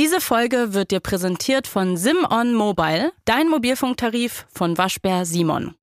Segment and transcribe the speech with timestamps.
[0.00, 5.74] Diese Folge wird dir präsentiert von SimOn Mobile, dein Mobilfunktarif von Waschbär Simon.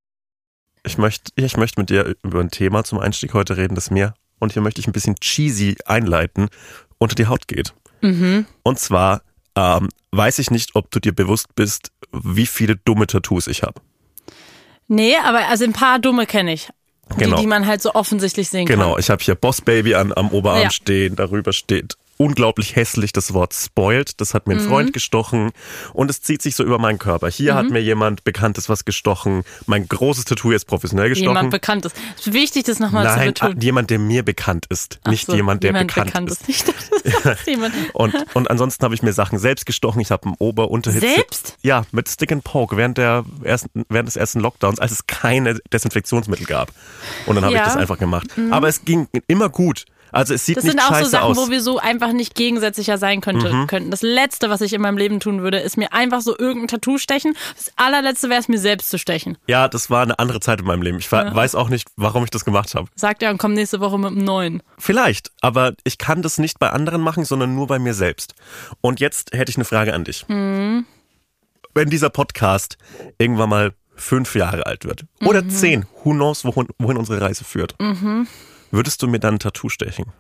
[0.84, 4.16] Ich möchte, ich möchte mit dir über ein Thema zum Einstieg heute reden, das mir,
[4.40, 6.50] und hier möchte ich ein bisschen cheesy einleiten,
[6.98, 7.76] unter die Haut geht.
[8.02, 8.48] Mhm.
[8.64, 9.22] Und zwar
[9.56, 13.80] ähm, weiß ich nicht, ob du dir bewusst bist, wie viele dumme Tattoos ich habe.
[14.88, 16.70] Nee, aber also ein paar dumme kenne ich.
[17.20, 17.36] Genau.
[17.36, 18.80] Die, die man halt so offensichtlich sehen kann.
[18.80, 20.72] Genau, ich habe hier Boss Baby an, am Oberarm Ja.
[20.72, 24.20] stehen, darüber steht unglaublich hässlich das Wort spoiled.
[24.22, 24.68] Das hat mir ein Mhm.
[24.70, 25.52] Freund gestochen
[25.94, 27.30] und es zieht sich so über meinen Körper.
[27.30, 27.58] Hier Mhm.
[27.58, 29.44] hat mir jemand Bekanntes was gestochen.
[29.66, 31.30] Mein großes Tattoo ist professionell gestochen.
[31.30, 31.94] Jemand Bekanntes.
[32.20, 33.58] Es ist wichtig, das nochmal zu Nein, betonen.
[33.58, 36.48] ah, jemand, der mir bekannt ist, Ach nicht so, jemand, der bekannt, ist.
[36.50, 36.96] Ich dachte,
[37.32, 37.74] ist jemand.
[37.94, 40.02] Und, und ansonsten habe ich mir Sachen selbst gestochen.
[40.02, 41.08] Ich habe einen Ober-Unterhitze.
[41.08, 41.58] Selbst?
[41.62, 45.60] Ja, mit Stick and Poke während, der ersten, während des ersten Lockdowns, als es keine
[45.72, 46.72] Desinfektionsmittel gab.
[47.26, 47.62] Und dann habe Ja.
[47.62, 47.68] Mhm.
[47.68, 48.28] ich das einfach gemacht.
[48.52, 49.86] Aber es ging immer gut.
[50.12, 51.38] Also es sieht Das nicht sind auch scheiße so Sachen, aus.
[51.38, 51.42] Mhm.
[51.42, 53.92] wo wir so einfach nicht gegensätzlicher sein könnte, könnten.
[53.92, 56.98] Das Letzte, was ich in meinem Leben tun würde, ist mir einfach so irgendein Tattoo
[56.98, 57.36] stechen.
[57.56, 59.38] Das allerletzte wäre es mir selbst zu stechen.
[59.48, 60.98] ja, das war eine andere Zeit in meinem Leben.
[61.00, 62.88] Ich wa- weiß auch nicht, warum ich das gemacht habe.
[62.96, 64.64] Sagt er und komm nächste Woche mit einem neuen.
[64.78, 68.34] Vielleicht, aber ich kann das nicht bei anderen machen, sondern nur bei mir selbst.
[68.82, 70.26] Und jetzt hätte ich eine Frage an dich.
[70.28, 70.86] Mhm.
[71.74, 72.78] Wenn dieser Podcast
[73.20, 75.50] irgendwann mal fünf Jahre alt wird oder Mhm.
[75.50, 77.76] zehn, who knows, wohin, wohin unsere Reise führt,
[78.72, 80.12] würdest du mir dann ein Tattoo stechen?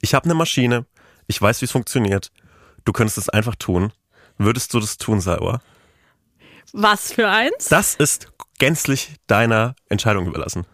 [0.00, 0.86] Ich habe eine Maschine,
[1.26, 2.30] ich weiß, wie es funktioniert.
[2.84, 3.92] Du könntest es einfach tun.
[4.38, 5.60] Würdest du das tun, Salwa?
[6.72, 7.66] Was für eins?
[7.68, 10.66] Das ist gänzlich deiner Entscheidung überlassen.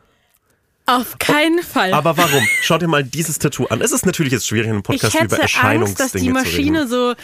[0.86, 1.94] Auf keinen Fall.
[1.94, 2.46] Aber warum?
[2.62, 3.80] Schau dir mal dieses Tattoo an.
[3.80, 6.50] Es ist natürlich jetzt schwierig, in einem ich Podcast hätte über Angst, Erscheinungsdinge dass die.
[6.50, 7.14] Maschine so.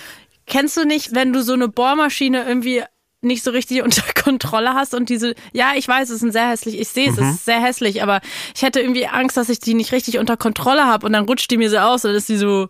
[0.47, 2.85] Kennst du nicht, wenn du so eine Bohrmaschine irgendwie
[3.21, 6.49] nicht so richtig unter Kontrolle hast und diese, ja, ich weiß, es ist ein sehr
[6.51, 7.25] hässlich, ich sehe es, Mhm.
[7.25, 8.21] es ist sehr hässlich, aber
[8.55, 11.51] ich hätte irgendwie Angst, dass ich die nicht richtig unter Kontrolle habe und dann rutscht
[11.51, 12.69] die mir so aus und dann ist die so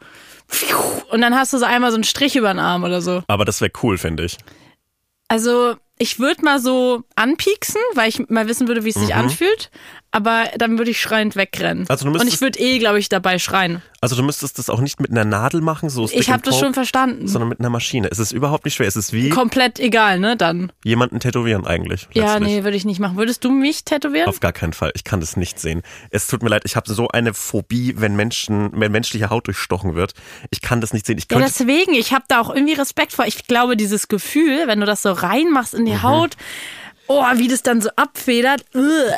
[1.11, 3.23] und dann hast du so einmal so einen Strich über den Arm oder so.
[3.29, 4.39] Aber das wäre cool, finde ich.
[5.29, 9.71] Also ich würde mal so anpieksen, weil ich mal wissen würde, wie es sich anfühlt,
[10.11, 11.85] aber dann würde ich schreiend wegrennen.
[11.89, 13.83] Also du und ich würde eh, glaube ich, dabei schreien.
[14.01, 16.59] Also du müsstest das auch nicht mit einer Nadel machen, so Stick Ich habe das
[16.59, 17.27] schon verstanden.
[17.27, 18.09] sondern mit einer Maschine.
[18.11, 18.87] Es ist überhaupt nicht schwer.
[18.87, 20.73] Es ist wie Komplett egal, ne, dann.
[20.85, 22.09] jemanden tätowieren eigentlich.
[22.15, 22.49] Ja, letztlich.
[22.59, 23.17] nee, würde ich nicht machen.
[23.17, 24.29] Würdest du mich tätowieren?
[24.29, 24.93] Auf gar keinen Fall.
[24.95, 25.83] Ich kann das nicht sehen.
[26.11, 29.95] Es tut mir leid, ich habe so eine Phobie, wenn Menschen, wenn menschliche Haut durchstochen
[29.97, 30.15] wird.
[30.51, 31.19] Ich kann das nicht sehen.
[31.19, 33.27] Ich ja, deswegen, ich habe da auch irgendwie Respekt vor.
[33.27, 36.03] Ich glaube, dieses Gefühl, wenn du das so reinmachst in die Mhm.
[36.05, 36.37] Haut,
[37.09, 38.65] oh, wie das dann so abfedert.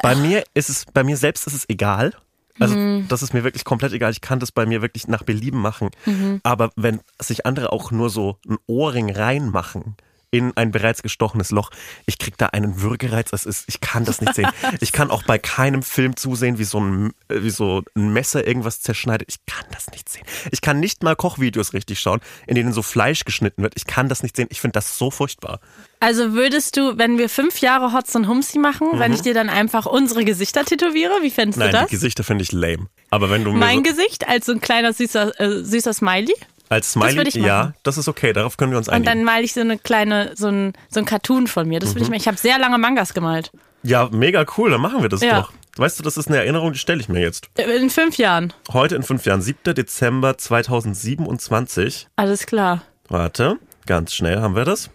[0.03, 2.13] bei mir ist es, bei mir selbst ist es egal.
[2.59, 3.07] Also Mhm.
[3.09, 4.11] das ist mir wirklich komplett egal.
[4.13, 5.91] Ich kann das bei mir wirklich nach Belieben machen.
[6.05, 6.41] Mhm.
[6.43, 9.97] Aber wenn sich andere auch nur so einen Ohrring reinmachen
[10.31, 11.71] in ein bereits gestochenes Loch,
[12.07, 13.33] ich krieg da einen Würgereiz.
[13.33, 14.49] Es ist, ich kann das nicht sehen.
[14.81, 18.47] Ich kann auch bei keinem Film zusehen, wie so ein, äh, wie so ein Messer
[18.47, 19.29] irgendwas zerschneidet.
[19.29, 20.25] Ich kann das nicht sehen.
[20.53, 23.75] Ich kann nicht mal Kochvideos richtig schauen, in denen so Fleisch geschnitten wird.
[23.77, 24.47] Ich kann das nicht sehen.
[24.51, 25.61] Ich finde das so furchtbar.
[25.99, 29.51] Also würdest du, wenn wir fünf Jahre Hotz und Humsi machen, wenn ich dir dann
[29.51, 31.65] einfach unsere Gesichter tätowiere, wie fändest Mhm.
[31.65, 31.91] Nein, du die das?
[31.91, 32.87] Gesichter finde ich lame.
[33.11, 36.35] Aber wenn du Mein so, Gesicht als so ein kleiner süßer, äh, süßer Smiley.
[36.71, 37.47] Als Smiley, ich machen.
[37.47, 38.33] ja, das ist okay.
[38.33, 39.07] Darauf können wir uns Und einigen.
[39.11, 41.81] dann male ich so eine kleine, so ein, so ein Cartoon von mir.
[41.81, 42.09] Das ich Mhm.
[42.11, 42.17] mal.
[42.17, 43.51] Ich habe sehr lange Mangas gemalt.
[43.83, 45.41] Ja, mega cool, dann machen wir das Ja.
[45.43, 45.53] doch.
[45.77, 47.49] Weißt du, das ist eine Erinnerung, die stelle ich mir jetzt.
[47.57, 48.53] In fünf Jahren.
[48.73, 49.75] Heute in fünf Jahren, 7.
[49.75, 52.09] Dezember 2027.
[52.17, 52.83] Alles klar.
[53.09, 54.91] Warte, ganz schnell haben wir das.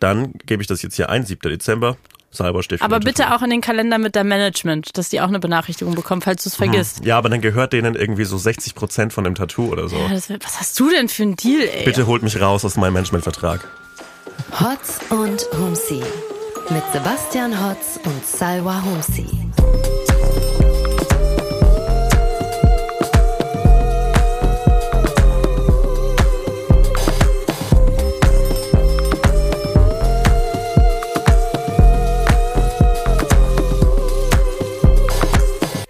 [0.00, 1.50] Dann gebe ich das jetzt hier ein, 7.
[1.50, 1.96] Dezember.
[2.34, 5.94] Für Aber bitte auch in den Kalender mit der Management, dass die auch eine Benachrichtigung
[5.94, 7.04] bekommen, falls du es vergisst.
[7.04, 9.96] Ja, aber dann gehört denen irgendwie so 60 Prozent von dem Tattoo oder so.
[9.96, 11.84] Ja, das, was hast du denn für ein Deal, ey?
[11.84, 13.66] Bitte holt mich raus aus meinem Managementvertrag.
[14.60, 16.02] Hotz und Humsi.
[16.70, 19.26] Mit Sebastian Hotz und Salwa Humsi.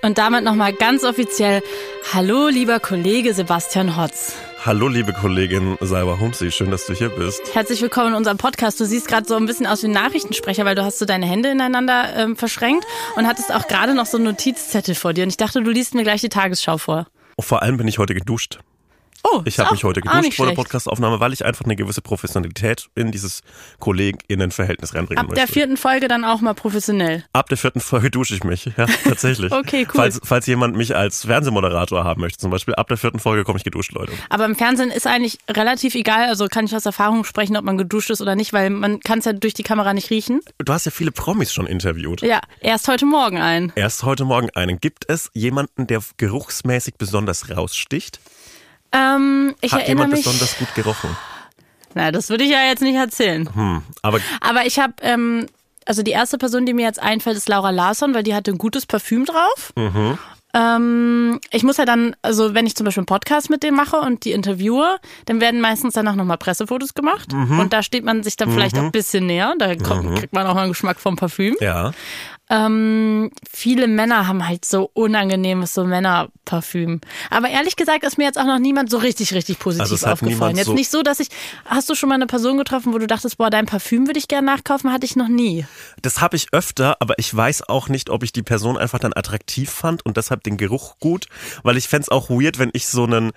[0.05, 1.63] Und damit nochmal ganz offiziell,
[2.13, 4.35] hallo lieber Kollege Sebastian Hotz.
[4.63, 7.55] Hallo, liebe Kollegin Salva Humsi, schön, dass du hier bist.
[7.55, 8.79] Herzlich willkommen in unserem Podcast.
[8.79, 11.25] Du siehst gerade so ein bisschen aus wie ein Nachrichtensprecher, weil du hast so deine
[11.25, 12.85] Hände ineinander ähm, verschränkt
[13.17, 15.25] und hattest auch gerade noch so einen Notizzettel vor dir.
[15.25, 17.07] Und ich dachte, du liest mir gleich die Tagesschau vor.
[17.41, 18.59] Vor allem bin ich heute geduscht.
[19.27, 20.55] Oh, Ich habe mich heute geduscht vor der.
[20.55, 23.41] Podcastaufnahme, weil ich einfach eine gewisse Professionalität in dieses
[23.81, 25.47] KollegInnen-Verhältnis reinbringen Ab möchte.
[25.47, 27.25] der vierten Folge dann auch mal professionell.
[27.33, 29.51] Ab der vierten Folge dusche ich mich, ja, tatsächlich.
[29.51, 29.95] Okay, cool.
[29.95, 33.57] Falls, falls jemand mich als Fernsehmoderator haben möchte, zum Beispiel, ab der vierten Folge komme
[33.59, 34.13] ich geduscht, Leute.
[34.29, 37.79] Aber im Fernsehen ist eigentlich relativ egal, also kann ich aus Erfahrung sprechen, ob man
[37.79, 40.41] geduscht ist oder nicht, weil man kann es ja durch die Kamera nicht riechen.
[40.59, 42.21] Du hast ja viele Promis schon interviewt.
[42.21, 43.73] Ja, erst heute Morgen ein.
[43.75, 44.79] Erst heute Morgen einen.
[44.81, 48.21] Gibt es jemanden, der geruchsmäßig besonders raussticht?
[48.95, 50.25] Ähm, ich Hat jemand mich.
[50.25, 51.17] besonders gut gerochen?
[51.95, 53.49] Na, das würde ich ja jetzt nicht erzählen.
[53.55, 55.47] Hm, aber Aber ich habe, ähm,
[55.87, 58.59] also die erste Person, die mir jetzt einfällt, ist Laura Larsson, weil die hatte ein
[58.59, 59.73] gutes Parfüm drauf.
[59.77, 60.19] Mhm.
[60.57, 63.97] Ähm, ich muss ja dann, also wenn ich zum Beispiel einen Podcast mit dem mache
[63.99, 67.33] und die interviewe, dann werden meistens danach nochmal Pressefotos gemacht.
[67.33, 67.59] Mhm.
[67.59, 69.55] Und da steht man sich dann vielleicht auch ein bisschen näher.
[69.59, 71.57] Da kommt, kriegt man auch mal einen Geschmack vom Parfüm.
[71.61, 71.93] ja.
[72.55, 77.01] Ähm, viele Männer haben halt so unangenehmes so Männerparfüm.
[77.31, 80.05] Aber ehrlich gesagt ist mir jetzt auch noch niemand so richtig, richtig positiv Also es
[80.05, 80.57] aufgefallen.
[80.57, 81.29] Jetzt so- nicht so, dass ich.
[81.65, 84.29] Hast du schon mal eine Person getroffen, wo du dachtest, boah, dein Parfüm würde ich
[84.29, 84.93] gerne nachkaufen?
[84.93, 85.67] Hatte ich noch nie.
[86.03, 89.13] Das habe ich öfter, aber ich weiß auch nicht, ob ich die Person einfach dann
[89.15, 91.27] attraktiv fand und deshalb den Geruch gut,
[91.63, 93.33] weil ich fänd's auch weird, wenn ich so einen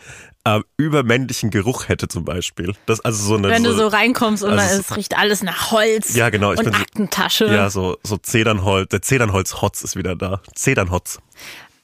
[0.55, 2.73] äh, übermännlichen Geruch hätte zum Beispiel.
[2.85, 6.15] Das also so eine Wenn du so reinkommst und also es- riecht alles nach Holz
[6.15, 7.45] Ja, genau, ich und bin so- Aktentasche.
[7.47, 10.41] ja so so Zedernholz, der Zedernholz-Hotz ist wieder da.
[10.55, 11.19] Zedernhotz.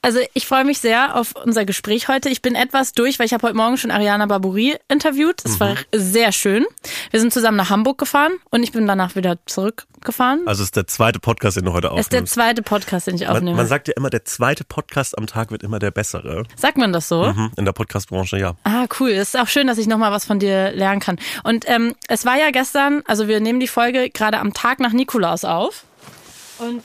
[0.04, 2.28] Also ich freue mich sehr auf unser Gespräch heute.
[2.28, 5.42] Ich bin etwas durch, weil ich habe heute Morgen schon Ariana Barbouri interviewt.
[5.44, 5.60] Das Mhm.
[5.60, 6.66] war sehr schön.
[7.10, 10.42] Wir sind zusammen nach Hamburg gefahren und ich bin danach wieder zurückgefahren.
[10.46, 12.34] Also es ist der zweite Podcast, den du heute Das ist der aufnimmst.
[12.34, 13.56] zweite Podcast, den ich Man, aufnehme.
[13.56, 16.42] man sagt ja immer, der zweite Podcast am Tag wird immer der bessere.
[16.56, 17.32] sagt man das so?
[17.32, 18.54] Mhm, in der Podcastbranche, ja.
[18.64, 19.08] Ah, cool.
[19.10, 21.18] Es ist auch schön, dass ich nochmal was von dir lernen kann.
[21.44, 24.92] Und ähm, es war ja gestern, also wir nehmen die Folge gerade am Tag nach
[24.92, 25.84] Nikolaus auf.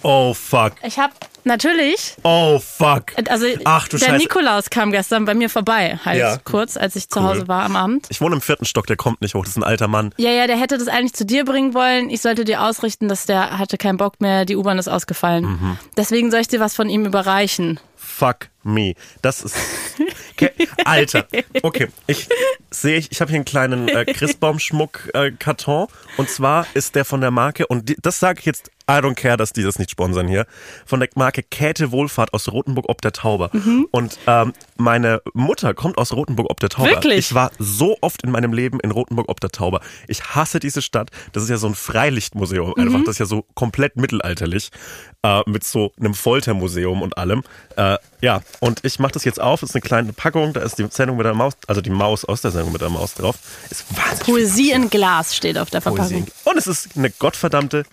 [0.01, 0.73] Oh fuck.
[0.83, 1.13] Ich habe
[1.43, 3.13] natürlich, Oh fuck.
[3.29, 4.17] also Ach du der Scheiße.
[4.17, 6.37] Nikolaus kam gestern bei mir vorbei, halt Ja.
[6.43, 7.25] kurz, als ich zu Cool.
[7.27, 8.07] Hause war am Abend.
[8.09, 9.41] Ich wohne im vierten Stock, der kommt nicht hoch.
[9.43, 10.13] Das ist ein alter Mann.
[10.17, 12.09] Ja, ja, der hätte das eigentlich zu dir bringen wollen.
[12.09, 15.45] Ich sollte dir ausrichten, dass der hatte keinen Bock mehr, die U-Bahn ist ausgefallen.
[15.45, 15.77] Mhm.
[15.97, 17.79] Deswegen soll ich dir was von ihm überreichen.
[17.95, 18.95] Fuck me.
[19.21, 19.55] Das ist.
[20.33, 20.51] Okay.
[20.85, 21.27] Alter.
[21.63, 21.87] Okay.
[22.07, 22.27] Ich
[22.71, 25.87] sehe, ich, ich habe hier einen kleinen äh, Christbaumschmuck-Karton.
[26.17, 29.15] und zwar ist der von der Marke, und die, das sage ich jetzt, I don't
[29.15, 30.47] care, dass die das nicht sponsern hier,
[30.85, 33.51] von der Marke Käthe Wohlfahrt aus Rotenburg ob der Tauber.
[33.91, 36.89] Und ähm, meine Mutter kommt aus Rotenburg ob der Tauber.
[36.89, 37.19] Wirklich?
[37.19, 39.81] Ich war so oft in meinem Leben in Rotenburg ob der Tauber.
[40.07, 41.11] Ich hasse diese Stadt.
[41.33, 43.01] Das ist ja so ein Freilichtmuseum einfach.
[43.01, 44.71] Das ist ja so komplett mittelalterlich.
[45.21, 47.43] Äh, mit so einem Foltermuseum und allem.
[47.75, 49.59] Äh, ja, und ich mache das jetzt auf.
[49.59, 50.53] Das ist eine kleine Packung.
[50.53, 52.89] Da ist die Sendung mit der Maus, also die Maus aus der Sendung mit der
[52.89, 53.35] Maus drauf.
[53.69, 56.23] Ist wahnsinnig Poesie in Glas steht auf der Verpackung.
[56.23, 56.31] Poesie.
[56.45, 57.83] Und es ist eine gottverdammte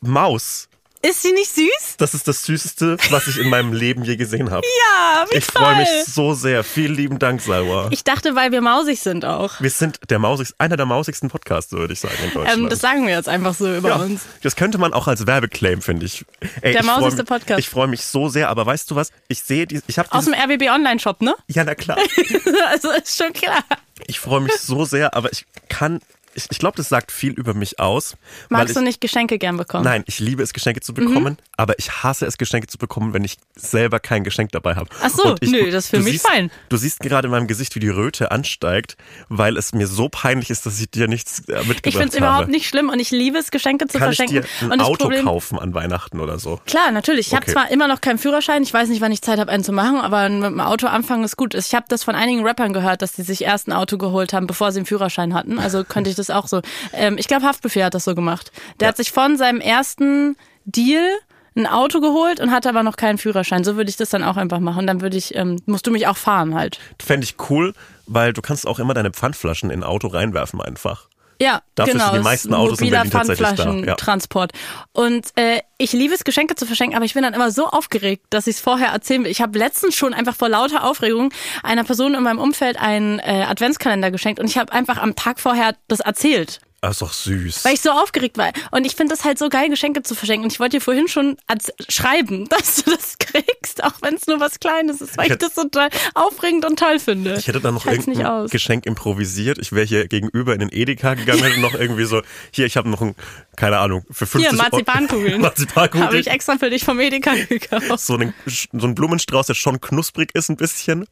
[0.00, 0.68] Maus.
[1.00, 1.96] Ist sie nicht süß?
[1.98, 4.66] Das ist das Süßeste, was ich in meinem Leben je gesehen habe.
[4.80, 6.64] Ja, wie Ich freue mich so sehr.
[6.64, 7.86] Vielen lieben Dank, Salwa.
[7.92, 9.60] Ich dachte, weil wir mausig sind auch.
[9.60, 12.62] Wir sind der mausigste, einer der mausigsten Podcasts, würde ich sagen, in Deutschland.
[12.62, 14.22] Ähm, das sagen wir jetzt einfach so über ja, uns.
[14.42, 16.24] das könnte man auch als Werbeclaim, finde ich.
[16.62, 17.60] Ey, Der ich mausigste mich- Podcast.
[17.60, 19.12] Ich freue mich so sehr, aber weißt du was?
[19.28, 21.36] Ich sehe die, ich habe Aus dem RBB Online-Shop, ne?
[21.46, 21.98] ja na klar.
[22.70, 23.62] also ist schon klar.
[24.08, 26.00] Ich freue mich so sehr, aber ich kann,
[26.38, 28.16] ich, ich glaube, das sagt viel über mich aus.
[28.48, 29.84] Magst ich, du nicht Geschenke gern bekommen?
[29.84, 33.24] Nein, ich liebe es, Geschenke zu bekommen, aber ich hasse es, Geschenke zu bekommen, wenn
[33.24, 34.88] ich selber kein Geschenk dabei habe.
[35.02, 36.50] Ach so, ich, nö, das ist für mich siehst, fein.
[36.68, 38.96] Du siehst gerade in meinem Gesicht, wie die Röte ansteigt,
[39.28, 42.14] weil es mir so peinlich ist, dass ich dir nichts äh, mitgebracht Ich finde es
[42.14, 42.26] habe.
[42.26, 44.48] überhaupt nicht schlimm und ich liebe es, Geschenke zu Kann ich verschenken.
[44.60, 46.60] dir ein Auto Problem, kaufen an Weihnachten oder so?
[46.66, 47.26] Klar, natürlich.
[47.28, 47.52] Ich habe Okay.
[47.52, 50.00] zwar immer noch keinen Führerschein, ich weiß nicht, wann ich Zeit habe, einen zu machen,
[50.00, 51.54] aber mit dem Auto anfangen ist gut.
[51.54, 54.46] Ich habe das von einigen Rappern gehört, dass die sich erst ein Auto geholt haben,
[54.46, 55.58] bevor sie einen Führerschein hatten.
[55.58, 56.62] Also könnte ich das auch so.
[56.92, 58.52] Ähm, ich glaube, Haftbefehl hat das so gemacht.
[58.80, 61.08] Der hat sich von seinem ersten Deal
[61.56, 63.64] ein Auto geholt und hatte aber noch keinen Führerschein.
[63.64, 64.86] So würde ich das dann auch einfach machen.
[64.86, 66.78] Dann würde ich, ähm, musst du mich auch fahren halt.
[67.00, 67.74] Fände ich cool,
[68.06, 71.08] weil du kannst auch immer deine Pfandflaschen in ein Auto reinwerfen einfach.
[71.40, 72.06] Ja, Dafür genau.
[72.06, 73.54] sind die meisten Autos in mobiler Berlin tatsächlich da, ja.
[73.54, 74.52] Pfandflaschentransport.
[74.92, 78.26] Und äh, ich liebe es, Geschenke zu verschenken, aber ich bin dann immer so aufgeregt,
[78.30, 79.30] dass ich es vorher erzählen will.
[79.30, 83.44] Ich habe letztens schon einfach vor lauter Aufregung einer Person in meinem Umfeld einen äh,
[83.48, 86.60] Adventskalender geschenkt und ich habe einfach am Tag vorher das erzählt.
[86.80, 87.64] Das ist doch süß.
[87.64, 88.52] Weil ich so aufgeregt war.
[88.70, 90.44] Und ich finde das halt so geil, Geschenke zu verschenken.
[90.44, 94.26] Und ich wollte dir vorhin schon als schreiben, dass du das kriegst, auch wenn es
[94.26, 97.34] nur was Kleines ist, weil Ich ich, das so toll, aufregend und toll finde.
[97.36, 98.46] Ich hätte dann noch halt's nicht irgendein.
[98.48, 99.58] Geschenk improvisiert.
[99.58, 102.88] Ich wäre hier gegenüber in den Edeka gegangen, hätte noch irgendwie so, hier, ich habe
[102.88, 103.16] noch ein,
[103.56, 105.40] keine Ahnung, für 50 Hier, Marzipankugeln.
[105.40, 106.06] Marzipankugeln.
[106.06, 108.00] Habe ich extra für dich vom Edeka gekauft.
[108.00, 111.06] so, einen, so ein Blumenstrauß, der schon knusprig ist ein bisschen.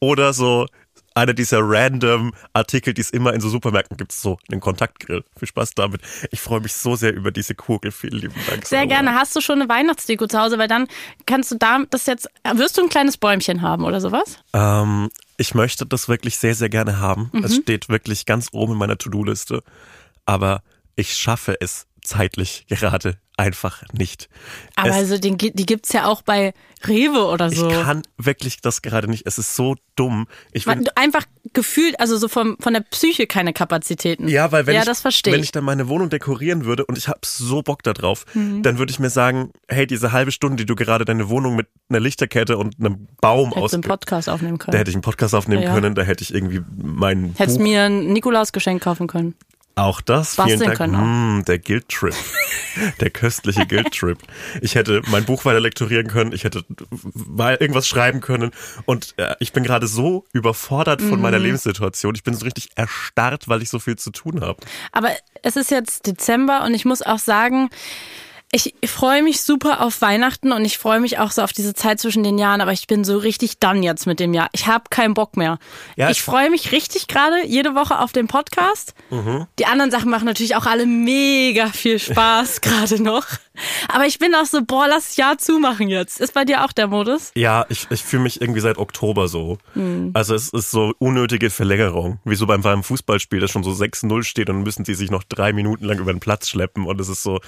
[0.00, 0.66] Oder so
[1.18, 5.24] einer dieser random Artikel, die es immer in so Supermärkten gibt, so einen Kontaktgrill.
[5.38, 6.00] Viel Spaß damit.
[6.30, 7.92] Ich freue mich so sehr über diese Kugel.
[7.92, 8.64] Vielen lieben Dank.
[8.66, 8.86] Sehr Sarah.
[8.88, 9.14] gerne.
[9.14, 10.58] Hast du schon eine Weihnachtsdeko zu Hause?
[10.58, 10.88] Weil dann
[11.26, 12.28] kannst du da das jetzt.
[12.54, 14.38] Wirst du ein kleines Bäumchen haben oder sowas?
[14.52, 17.30] Ähm, ich möchte das wirklich sehr, sehr gerne haben.
[17.44, 17.62] Es Mhm.
[17.62, 19.62] steht wirklich ganz oben in meiner To-Do-Liste.
[20.24, 20.62] Aber
[20.96, 24.28] ich schaffe es zeitlich gerade einfach nicht.
[24.74, 26.54] Aber es, also den, die gibt's ja auch bei
[26.86, 27.68] Rewe oder so.
[27.68, 29.26] ich kann wirklich das gerade nicht.
[29.26, 30.26] Es ist so dumm.
[30.52, 34.26] Ich Man, du einfach gefühlt, also so vom, von der Psyche keine Kapazitäten.
[34.26, 35.52] Ja, weil wenn, ja, ich, das verstehe wenn ich.
[35.52, 38.62] dann meine Wohnung dekorieren würde und ich habe so Bock da drauf, Mhm.
[38.64, 41.68] dann würde ich mir sagen, hey, diese halbe Stunde, die du gerade deine Wohnung mit
[41.88, 43.72] einer Lichterkette und einem Baum aus...
[43.72, 44.72] einen Podcast aufnehmen können.
[44.72, 45.72] Da hätte ich einen Podcast aufnehmen Ja.
[45.74, 47.64] können, da hätte ich irgendwie mein Hättest Buch...
[47.64, 49.34] mir ein Nikolausgeschenk kaufen können.
[49.78, 50.78] Auch das, Basteln vielen Dank.
[50.92, 51.38] können.
[51.38, 52.14] Mm, der Guild-Trip.
[53.00, 54.18] der köstliche Guild-Trip.
[54.60, 56.64] Ich hätte mein Buch weiter lektorieren können, ich hätte
[57.14, 58.50] mal irgendwas schreiben können
[58.86, 61.22] und äh, ich bin gerade so überfordert von Mhm.
[61.22, 62.14] meiner Lebenssituation.
[62.14, 64.58] Ich bin so richtig erstarrt, weil ich so viel zu tun habe.
[64.92, 65.10] Aber
[65.42, 67.70] es ist jetzt Dezember und ich muss auch sagen,
[68.50, 72.00] ich freue mich super auf Weihnachten und ich freue mich auch so auf diese Zeit
[72.00, 74.48] zwischen den Jahren, aber ich bin so richtig done jetzt mit dem Jahr.
[74.52, 75.58] Ich habe keinen Bock mehr.
[75.96, 78.94] Ja, ich freue mich richtig gerade jede Woche auf den Podcast.
[79.10, 79.46] Mhm.
[79.58, 83.26] Die anderen Sachen machen natürlich auch alle mega viel Spaß gerade noch.
[83.88, 86.20] Aber ich bin auch so, boah, lass das Jahr zumachen jetzt.
[86.20, 87.32] Ist bei dir auch der Modus?
[87.34, 89.58] Ja, ich, ich fühle mich irgendwie seit Oktober so.
[89.74, 90.12] Hm.
[90.14, 92.20] Also es ist so unnötige Verlängerung.
[92.24, 95.10] Wie so beim, beim Fußballspiel, das schon so 6-0 steht und dann müssen die sich
[95.10, 97.40] noch drei Minuten lang über den Platz schleppen und es ist so,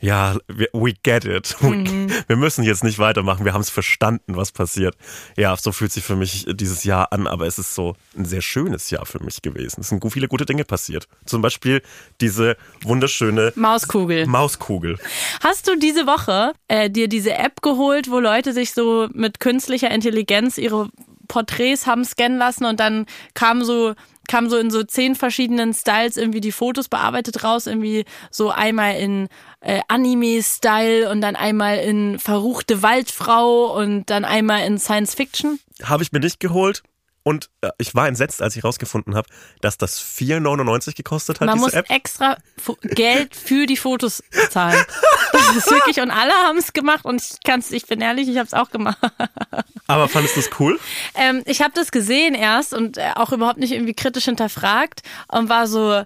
[0.00, 1.56] ja, we, get it.
[1.60, 2.10] We, Mhm.
[2.26, 4.96] Wir müssen jetzt nicht weitermachen, wir haben es verstanden, was passiert.
[5.36, 8.42] Ja, so fühlt sich für mich dieses Jahr an, aber es ist so ein sehr
[8.42, 9.80] schönes Jahr für mich gewesen.
[9.80, 11.08] Es sind viele gute Dinge passiert.
[11.24, 11.82] Zum Beispiel
[12.20, 14.26] diese wunderschöne Mauskugel.
[14.26, 14.98] Mauskugel.
[15.42, 19.90] Hast du diese Woche äh, dir diese App geholt, wo Leute sich so mit künstlicher
[19.90, 20.88] Intelligenz ihre
[21.28, 23.94] Porträts haben scannen lassen und dann kam so
[24.28, 28.96] kam so in so zehn verschiedenen Styles irgendwie die Fotos bearbeitet raus, irgendwie so einmal
[28.96, 29.28] in
[29.66, 35.58] äh, Anime-Style und dann einmal in verruchte Waldfrau und dann einmal in Science Fiction.
[35.82, 36.82] Habe ich mir nicht geholt.
[37.24, 39.26] Und äh, ich war entsetzt, als ich rausgefunden habe,
[39.60, 41.90] dass das 4,99 gekostet hat, Man muss App.
[41.90, 44.80] extra Fo- Geld für die Fotos zahlen.
[45.32, 48.36] Das ist wirklich und alle haben es gemacht und ich kann's, ich bin ehrlich, ich
[48.38, 48.96] habe es auch gemacht.
[49.86, 50.78] Aber fandest du es cool?
[51.14, 55.48] Ähm, ich habe das gesehen erst und äh, auch überhaupt nicht irgendwie kritisch hinterfragt und
[55.50, 56.04] war so,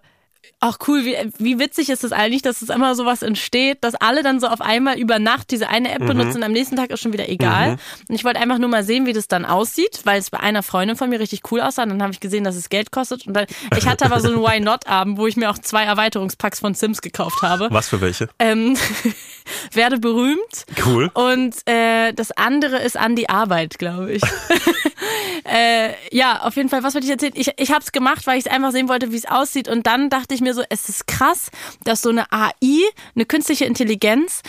[0.60, 4.22] ach cool, wie, wie witzig ist es eigentlich, dass es immer sowas entsteht, dass alle
[4.22, 7.00] dann so auf einmal über Nacht diese eine App benutzen und am nächsten Tag ist
[7.00, 7.78] schon wieder egal.
[8.08, 10.62] Und ich wollte einfach nur mal sehen, wie das dann aussieht, weil es bei einer
[10.62, 11.84] Freundin von mir richtig cool aussah.
[11.84, 13.26] Und dann habe ich gesehen, dass es Geld kostet.
[13.26, 15.84] Und dann, ich hatte aber so einen Why Not Abend, wo ich mir auch zwei
[15.84, 17.68] Erweiterungspacks von Sims gekauft habe.
[17.70, 18.28] Was für welche?
[18.38, 18.76] Ähm,
[19.72, 20.66] werde berühmt.
[20.84, 21.10] Cool.
[21.14, 24.22] Und äh, das andere ist an die Arbeit, glaube ich.
[25.50, 27.32] äh, ja, auf jeden Fall, was wollte ich erzählen?
[27.34, 29.68] Ich, ich habe es gemacht, weil ich es einfach sehen wollte, wie es aussieht.
[29.68, 31.50] Und dann dachte ich mir so, es ist krass,
[31.84, 32.52] dass so eine AI,
[33.14, 34.42] eine künstliche Intelligenz,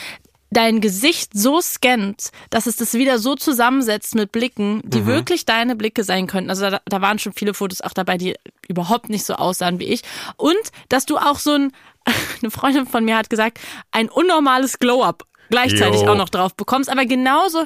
[0.51, 5.77] dein Gesicht so scannt, dass es das wieder so zusammensetzt mit Blicken, die wirklich deine
[5.77, 6.49] Blicke sein könnten.
[6.49, 8.35] Also da, da waren schon viele Fotos auch dabei, die
[8.67, 10.01] überhaupt nicht so aussahen wie ich.
[10.35, 11.71] Und dass du auch so ein,
[12.41, 13.59] eine Freundin von mir hat gesagt,
[13.91, 16.09] ein unnormales Glow-up gleichzeitig Jo.
[16.09, 17.65] auch noch drauf bekommst, aber genauso,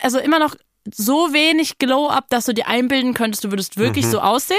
[0.00, 0.54] also immer noch
[0.94, 4.58] so wenig Glow-up, dass du dir einbilden könntest, du würdest wirklich so aussehen.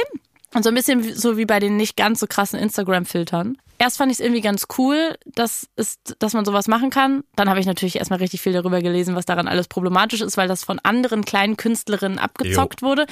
[0.54, 3.58] Und so ein bisschen so wie bei den nicht ganz so krassen Instagram-Filtern.
[3.80, 7.24] Erst fand ich es irgendwie ganz cool, dass, es, dass man sowas machen kann.
[7.36, 10.48] Dann habe ich natürlich erstmal richtig viel darüber gelesen, was daran alles problematisch ist, weil
[10.48, 13.06] das von anderen kleinen Künstlerinnen abgezockt wurde.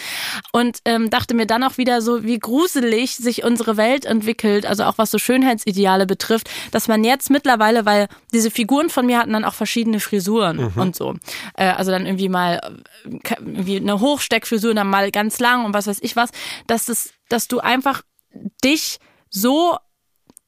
[0.52, 4.84] Und ähm, dachte mir dann auch wieder so, wie gruselig sich unsere Welt entwickelt, also
[4.86, 9.34] auch was so Schönheitsideale betrifft, dass man jetzt mittlerweile, weil diese Figuren von mir hatten
[9.34, 11.16] dann auch verschiedene Frisuren und so.
[11.56, 12.62] Äh, also dann irgendwie mal
[13.04, 16.32] äh, irgendwie eine Hochsteckfrisur, dann mal ganz lang und was weiß ich was,
[16.68, 18.02] dass das, dass du einfach
[18.64, 19.78] dich so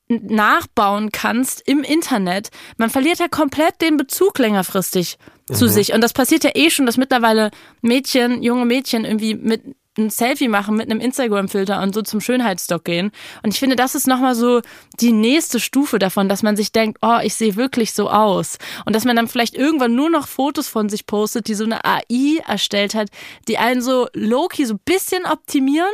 [0.10, 2.50] nachbauen kannst im Internet.
[2.78, 5.18] Man verliert ja komplett den Bezug längerfristig
[5.52, 5.94] zu sich.
[5.94, 9.64] Und das passiert ja eh schon, dass mittlerweile Mädchen, junge Mädchen irgendwie mit
[9.98, 13.12] ein Selfie machen mit einem Instagram-Filter und so zum Schönheitsstock gehen.
[13.44, 14.62] Und ich finde, das ist nochmal so
[15.00, 18.58] die nächste Stufe davon, dass man sich denkt, oh, ich sehe wirklich so aus.
[18.86, 21.84] Und dass man dann vielleicht irgendwann nur noch Fotos von sich postet, die so eine
[21.84, 23.10] AI erstellt hat,
[23.48, 25.88] die einen so low-key so ein bisschen optimieren.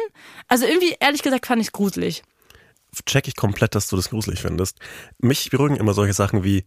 [0.47, 2.23] Also irgendwie, ehrlich gesagt, fand ich gruselig.
[3.05, 4.79] Check ich komplett, dass du das gruselig findest.
[5.19, 6.65] Mich beruhigen immer solche Sachen wie,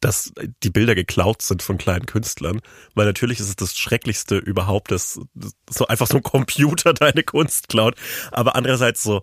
[0.00, 2.60] dass die Bilder geklaut sind von kleinen Künstlern,
[2.94, 5.20] weil natürlich ist es das Schrecklichste überhaupt, dass
[5.68, 7.96] so einfach so ein Computer deine Kunst klaut.
[8.30, 9.22] Aber andererseits so,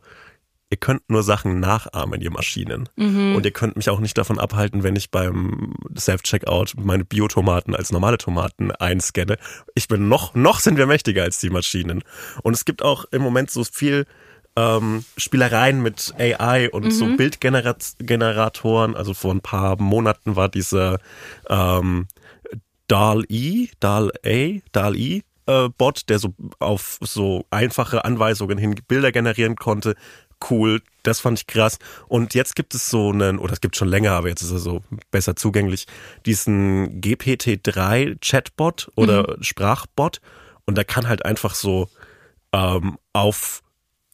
[0.69, 2.89] ihr könnt nur Sachen nachahmen, ihr Maschinen.
[3.35, 7.91] Und ihr könnt mich auch nicht davon abhalten, wenn ich beim Self-Checkout meine Biotomaten als
[7.91, 9.37] normale Tomaten einscanne.
[9.75, 12.03] Ich bin noch, noch sind wir mächtiger als die Maschinen.
[12.43, 14.05] Und es gibt auch im Moment so viel
[14.55, 18.95] ähm, Spielereien mit AI und so Bildgeneratoren.
[18.95, 20.99] Also vor ein paar Monaten war dieser
[21.49, 22.07] ähm,
[22.87, 29.95] DAL-E, DAL-A, DAL-E äh, Bot, der so auf so einfache Anweisungen hin Bilder generieren konnte,
[30.49, 30.81] cool.
[31.03, 31.79] Das fand ich krass.
[32.07, 34.59] Und jetzt gibt es so einen, oder es gibt schon länger, aber jetzt ist er
[34.59, 34.81] so
[35.11, 35.85] besser zugänglich,
[36.25, 40.21] diesen GPT-3 Chatbot oder Sprachbot.
[40.65, 41.89] Und der kann halt einfach so
[42.53, 43.61] ähm, auf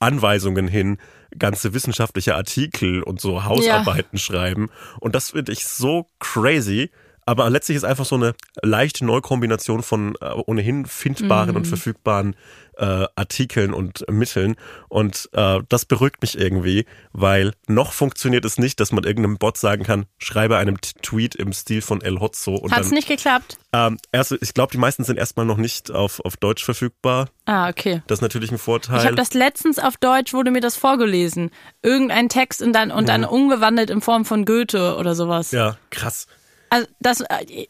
[0.01, 0.97] Anweisungen hin
[1.37, 4.69] ganze wissenschaftliche Artikel und so Hausarbeiten schreiben.
[4.99, 6.91] Und das finde ich so crazy.
[7.25, 12.35] Aber letztlich ist einfach so eine leichte Neukombination von äh, ohnehin findbaren und verfügbaren
[12.77, 14.55] äh, Artikeln und Mitteln.
[14.89, 19.57] Und äh, das beruhigt mich irgendwie, weil noch funktioniert es nicht, dass man irgendeinem Bot
[19.57, 22.55] sagen kann, schreibe einen T- Tweet im Stil von El Hotzo.
[22.55, 23.57] Und Hat's dann, nicht geklappt?
[23.71, 27.29] ähm, erst, ich glaube, die meisten sind erstmal noch nicht auf, auf Deutsch verfügbar.
[27.45, 28.01] Ah, okay.
[28.07, 29.03] Das ist natürlich ein Ich Vorteil.
[29.03, 31.51] habe das letztens auf Deutsch, wurde mir das vorgelesen.
[31.83, 35.51] Irgendein Text und dann, und dann umgewandelt in Form von Goethe oder sowas.
[35.51, 36.25] ja, krass.
[36.71, 37.23] Also das,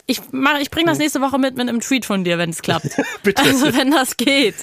[0.05, 2.61] ich mach, ich bringe das nächste Woche mit mit einem Tweet von dir, wenn es
[2.61, 2.89] klappt.
[3.23, 3.41] Bitte.
[3.41, 4.55] Also wenn das geht.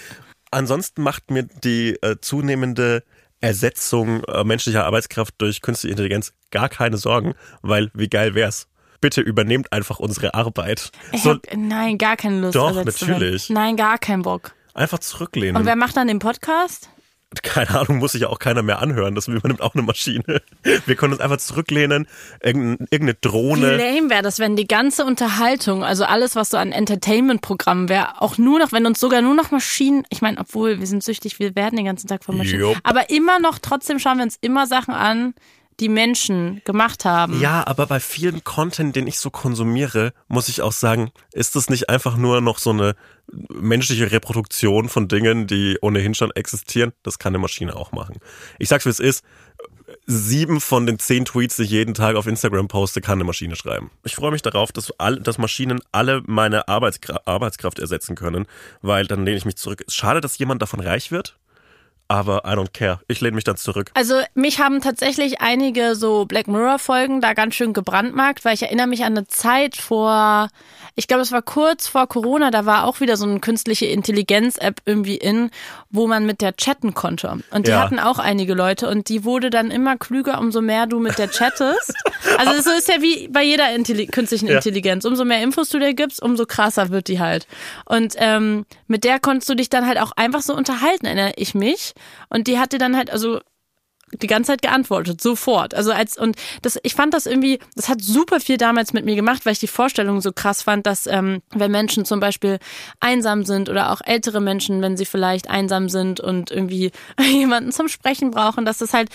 [0.52, 3.02] Ansonsten macht mir die äh, zunehmende
[3.40, 8.68] Ersetzung äh, menschlicher Arbeitskraft durch künstliche Intelligenz gar keine Sorgen, weil wie geil wär's?
[9.00, 10.90] Bitte übernehmt einfach unsere Arbeit.
[11.12, 12.54] Ich So, hab, nein, gar keine Lust.
[12.56, 13.50] Doch, natürlich.
[13.50, 14.52] Nein, gar keinen Bock.
[14.74, 15.66] einfach Und zurücklehnen.
[15.66, 16.88] wer macht dann den Podcast?
[17.42, 19.14] Keine Ahnung, muss sich ja auch keiner mehr anhören.
[19.14, 20.40] Das übernimmt auch eine Maschine.
[20.86, 22.06] Wir können uns einfach zurücklehnen,
[22.42, 23.76] irgendeine, irgendeine Wie Drohne.
[23.76, 28.38] lame wäre das, wenn die ganze Unterhaltung, also alles, was so an Entertainment-Programmen wäre, auch
[28.38, 31.54] nur noch, wenn uns sogar nur noch Maschinen, ich meine, obwohl wir sind süchtig, wir
[31.54, 32.78] werden den ganzen Tag von Maschinen, Jupp.
[32.82, 35.34] aber immer noch, trotzdem schauen wir uns immer Sachen an,
[35.80, 37.40] die Menschen gemacht haben.
[37.40, 41.70] Ja, aber bei vielen Content, den ich so konsumiere, muss ich auch sagen, ist das
[41.70, 42.94] nicht einfach nur noch so eine
[43.48, 46.92] menschliche Reproduktion von Dingen, die ohnehin schon existieren?
[47.02, 48.16] Das kann eine Maschine auch machen.
[48.58, 49.24] Ich sag's wie es ist.
[50.06, 53.56] Sieben von den zehn Tweets, die ich jeden Tag auf Instagram poste, kann eine Maschine
[53.56, 53.90] schreiben.
[54.04, 58.46] Ich freue mich darauf, dass, all, dass Maschinen alle meine Arbeitskra Arbeitskraft ersetzen können,
[58.82, 59.84] weil dann lehne ich mich zurück.
[59.88, 61.38] Schade, dass jemand davon reich wird,
[62.08, 63.00] aber I don't care.
[63.08, 63.90] Ich lehne mich dann zurück.
[63.94, 68.62] Also mich haben tatsächlich einige so Black Mirror Folgen da ganz schön gebrandmarkt, weil ich
[68.62, 70.48] erinnere mich an eine Zeit vor,
[70.94, 74.56] ich glaube es war kurz vor Corona, da war auch wieder so eine künstliche Intelligenz
[74.58, 75.50] App irgendwie in,
[75.90, 77.38] wo man mit der chatten konnte.
[77.50, 77.80] Und die Ja.
[77.82, 81.30] hatten auch einige Leute und die wurde dann immer klüger, umso mehr du mit der
[81.30, 81.92] chattest.
[82.36, 84.56] Also so ist ja wie bei jeder Intelli künstlichen Ja.
[84.56, 85.04] Intelligenz.
[85.04, 87.46] Umso mehr Infos du dir gibst, umso krasser wird die halt.
[87.84, 91.54] Und ähm, mit der konntest du dich dann halt auch einfach so unterhalten, erinnere ich
[91.54, 91.94] mich.
[92.28, 93.40] Und die hatte dann halt, also
[94.12, 95.74] die ganze Zeit geantwortet, sofort.
[95.74, 99.16] Also als und das, ich fand das irgendwie, das hat super viel damals mit mir
[99.16, 102.58] gemacht, weil ich die Vorstellung so krass fand, dass ähm, wenn Menschen zum Beispiel
[103.00, 107.88] einsam sind oder auch ältere Menschen, wenn sie vielleicht einsam sind und irgendwie jemanden zum
[107.88, 109.10] Sprechen brauchen, dass das halt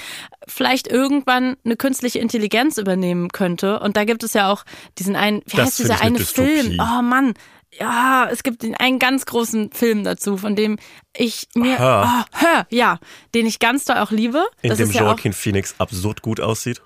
[0.48, 3.80] vielleicht irgendwann eine künstliche Intelligenz übernehmen könnte.
[3.80, 4.64] Und da gibt es ja auch
[5.00, 6.48] diesen einen, wie Das heißt dieser eine eine Film?
[6.48, 6.78] Dystopie.
[6.80, 7.34] Oh Mann.
[7.80, 10.78] Ja, es gibt einen ganz großen Film dazu, von dem
[11.16, 12.26] ich mir, Her.
[12.32, 13.00] oh, hör, ja,
[13.34, 14.46] den ich ganz doll auch liebe.
[14.62, 16.82] In das dem ist ja Joaquin Phoenix absurd gut aussieht.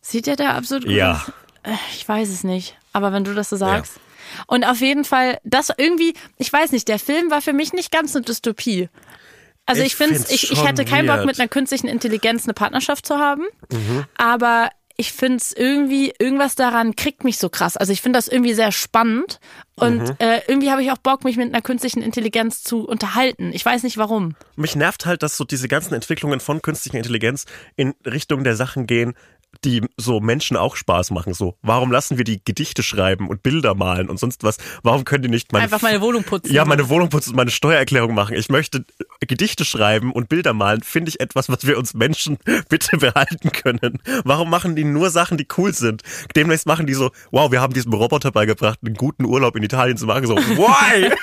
[0.00, 1.12] Sieht der da absurd gut Ja.
[1.12, 1.32] aus?
[1.62, 2.76] Äh, Ich weiß es nicht.
[2.92, 4.00] Aber wenn du das so sagst.
[4.46, 7.90] Und auf jeden Fall, das irgendwie, ich weiß nicht, der Film war für mich nicht
[7.92, 8.88] ganz eine Dystopie.
[9.66, 13.06] Also ich, Ich finde, ich, ich hätte keinen Bock mit einer künstlichen Intelligenz eine Partnerschaft
[13.06, 13.44] zu haben.
[13.70, 14.04] Mhm.
[14.16, 14.70] Aber
[15.02, 17.76] ich finde es irgendwie, irgendwas daran kriegt mich so krass.
[17.76, 19.40] Also ich finde das irgendwie sehr spannend.
[19.74, 20.14] Und Mhm.
[20.20, 23.50] äh, irgendwie habe ich auch Bock, mich mit einer künstlichen Intelligenz zu unterhalten.
[23.52, 24.36] Ich weiß nicht warum.
[24.54, 28.86] Mich nervt halt, dass so diese ganzen Entwicklungen von künstlicher Intelligenz in Richtung der Sachen
[28.86, 29.14] gehen,
[29.64, 31.34] die so Menschen auch Spaß machen.
[31.34, 34.58] So, warum lassen wir die Gedichte schreiben und Bilder malen und sonst was?
[34.82, 36.52] Warum können die nicht meine Einfach meine Wohnung putzen.
[36.52, 38.36] Ja, meine Wohnung putzen und meine Steuererklärung machen.
[38.36, 38.84] Ich möchte
[39.20, 40.82] Gedichte schreiben und Bilder malen.
[40.82, 43.98] Finde ich etwas, was wir uns Menschen bitte behalten können.
[44.24, 46.02] Warum machen die nur Sachen, die cool sind?
[46.34, 49.96] Demnächst machen die so, wow, wir haben diesem Roboter beigebracht, einen guten Urlaub in Italien
[49.96, 50.26] zu machen.
[50.26, 51.10] So, why?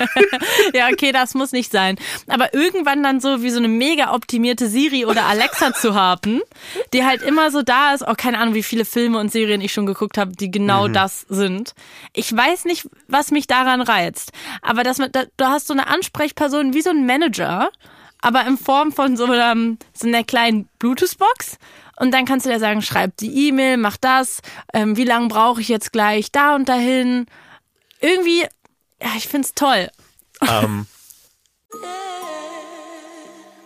[0.74, 1.96] Ja, okay, das muss nicht sein.
[2.28, 6.42] Aber irgendwann dann so wie so eine mega optimierte Siri oder Alexa zu haben,
[6.92, 8.04] die halt immer so da ist.
[8.06, 11.22] Oh, keine Ahnung, wie viele Filme und Serien ich schon geguckt habe, die genau das
[11.28, 11.74] sind.
[12.12, 14.30] Ich weiß nicht, was mich daran reizt.
[14.62, 17.70] Aber das, mit- da, du hast so eine Ansprechperson wie so ein Manager,
[18.20, 21.56] aber in Form von so, einem, so einer kleinen Bluetooth-Box.
[21.98, 25.60] Und dann kannst du dir sagen, schreib die E-Mail, mach das, ähm, wie lange brauche
[25.60, 27.26] ich jetzt gleich da und dahin.
[28.00, 28.42] Irgendwie,
[29.02, 29.90] ja, ich find's toll.
[30.48, 30.86] ähm,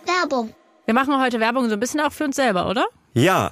[0.05, 0.53] Werbung.
[0.85, 2.85] Wir machen heute Werbung so ein bisschen auch für uns selber, oder?
[3.13, 3.51] ja.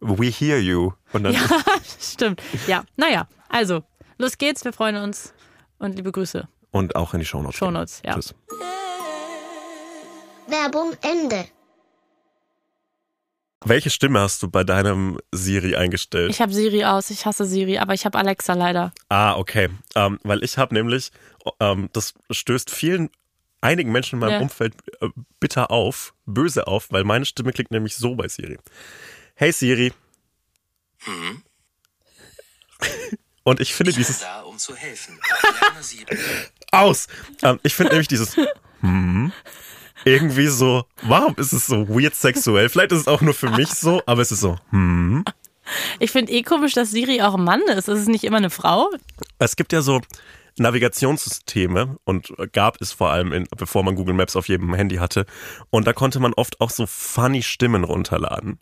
[0.00, 0.92] We hear you.
[1.12, 1.40] Und dann Ja,
[2.00, 2.40] stimmt.
[2.66, 3.82] Ja, naja, also,
[4.18, 5.32] los geht's, wir freuen uns
[5.78, 6.46] und liebe Grüße.
[6.70, 7.56] und auch in die Shownotes.
[7.58, 8.14] Shownotes, ja.
[8.14, 8.34] Tschüss.
[10.48, 11.44] Werbung Ende.
[13.64, 16.30] Welche Stimme hast du bei deinem Siri eingestellt?
[16.30, 18.92] Ich habe Siri aus, ich hasse Siri, aber ich habe Alexa leider.
[19.08, 19.68] ah, okay.
[19.96, 21.10] Ähm, weil ich habe nämlich,
[21.58, 23.10] ähm, das stößt vielen,
[23.60, 24.40] einigen Menschen in meinem Ja.
[24.40, 25.08] Umfeld äh,
[25.40, 28.58] bitter auf, böse auf, weil meine Stimme klingt nämlich so bei Siri.
[29.40, 29.92] Hey Siri.
[33.44, 35.16] Und ich finde dieses da, um zu helfen.
[35.60, 36.04] Lerne sie
[36.72, 37.06] aus.
[37.44, 38.34] Ähm, ich finde nämlich dieses
[38.80, 39.30] hm,
[40.04, 42.68] irgendwie so, warum ist es so weird sexuell?
[42.68, 45.24] Vielleicht ist es auch nur für mich so, aber es ist so, hm.
[46.00, 47.86] Ich finde eh komisch, dass Siri auch ein Mann ist.
[47.86, 48.90] Ist es nicht immer eine Frau?
[49.38, 50.00] Es gibt ja so
[50.56, 55.26] Navigationssysteme und gab es vor allem, in, bevor man Google Maps auf jedem Handy hatte.
[55.70, 58.58] Und da konnte man oft auch so funny Stimmen runterladen.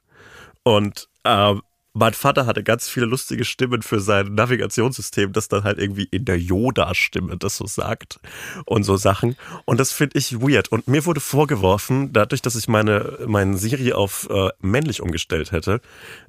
[0.67, 1.55] Und äh,
[1.93, 6.25] mein Vater hatte ganz viele lustige Stimmen für sein Navigationssystem, das dann halt irgendwie in
[6.25, 8.19] der Yoda-Stimme das so sagt
[8.65, 9.37] und so Sachen.
[9.65, 10.73] Und das finde ich weird.
[10.73, 15.81] Und mir wurde vorgeworfen, dadurch, dass ich meine meinen Siri auf äh, männlich umgestellt hätte,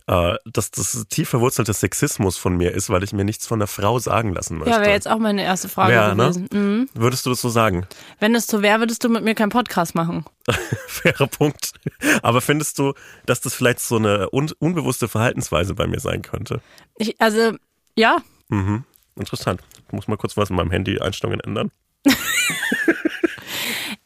[0.08, 3.68] äh, dass das tief verwurzelter Sexismus von mir ist, weil ich mir nichts von der
[3.68, 4.72] Frau sagen lassen möchte.
[4.72, 6.24] Ja, wäre jetzt auch meine erste Frage Wär, ne?
[6.24, 6.50] gewesen.
[6.52, 6.90] Mhm.
[6.94, 7.86] Würdest du das so sagen?
[8.20, 10.26] Wenn es so wäre, würdest du mit mir keinen Podcast machen.
[10.88, 11.74] Fairer Punkt.
[12.22, 12.94] Aber findest du,
[13.26, 16.62] dass das vielleicht so eine un unbewusste Verhaltensweise bei mir sein könnte?
[16.98, 17.52] Ich, also,
[17.96, 18.18] ja,
[18.50, 18.84] Mhm.
[19.16, 19.62] Interessant.
[19.88, 21.72] Ich muss mal kurz was in meinem Handy-Einstellungen ändern.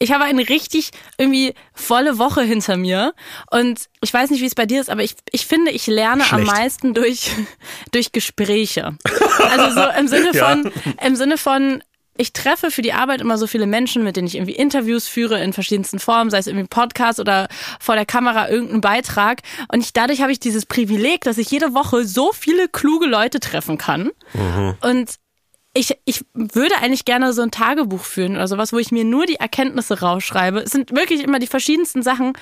[0.01, 3.13] ich habe eine richtig irgendwie volle Woche hinter mir
[3.51, 6.23] und ich weiß nicht, wie es bei dir ist, aber ich, ich finde, ich lerne
[6.23, 6.47] am Schlecht.
[6.51, 7.31] meisten durch,
[7.91, 8.97] durch Gespräche.
[9.51, 10.49] Also so im Sinne Ja.
[10.49, 10.71] von,
[11.05, 11.83] im Sinne von,
[12.17, 15.41] ich treffe für die Arbeit immer so viele Menschen, mit denen ich irgendwie Interviews führe
[15.43, 17.47] in verschiedensten Formen, sei es irgendwie Podcast oder
[17.79, 19.41] vor der Kamera irgendein Beitrag.
[19.71, 23.39] Und ich, dadurch habe ich dieses Privileg, dass ich jede Woche so viele kluge Leute
[23.39, 24.11] treffen kann.
[24.81, 25.15] Und
[25.73, 29.25] ich, ich würde eigentlich gerne so ein Tagebuch führen oder sowas, wo ich mir nur
[29.25, 30.59] die Erkenntnisse rausschreibe.
[30.59, 32.33] Es sind wirklich immer die verschiedensten Sachen.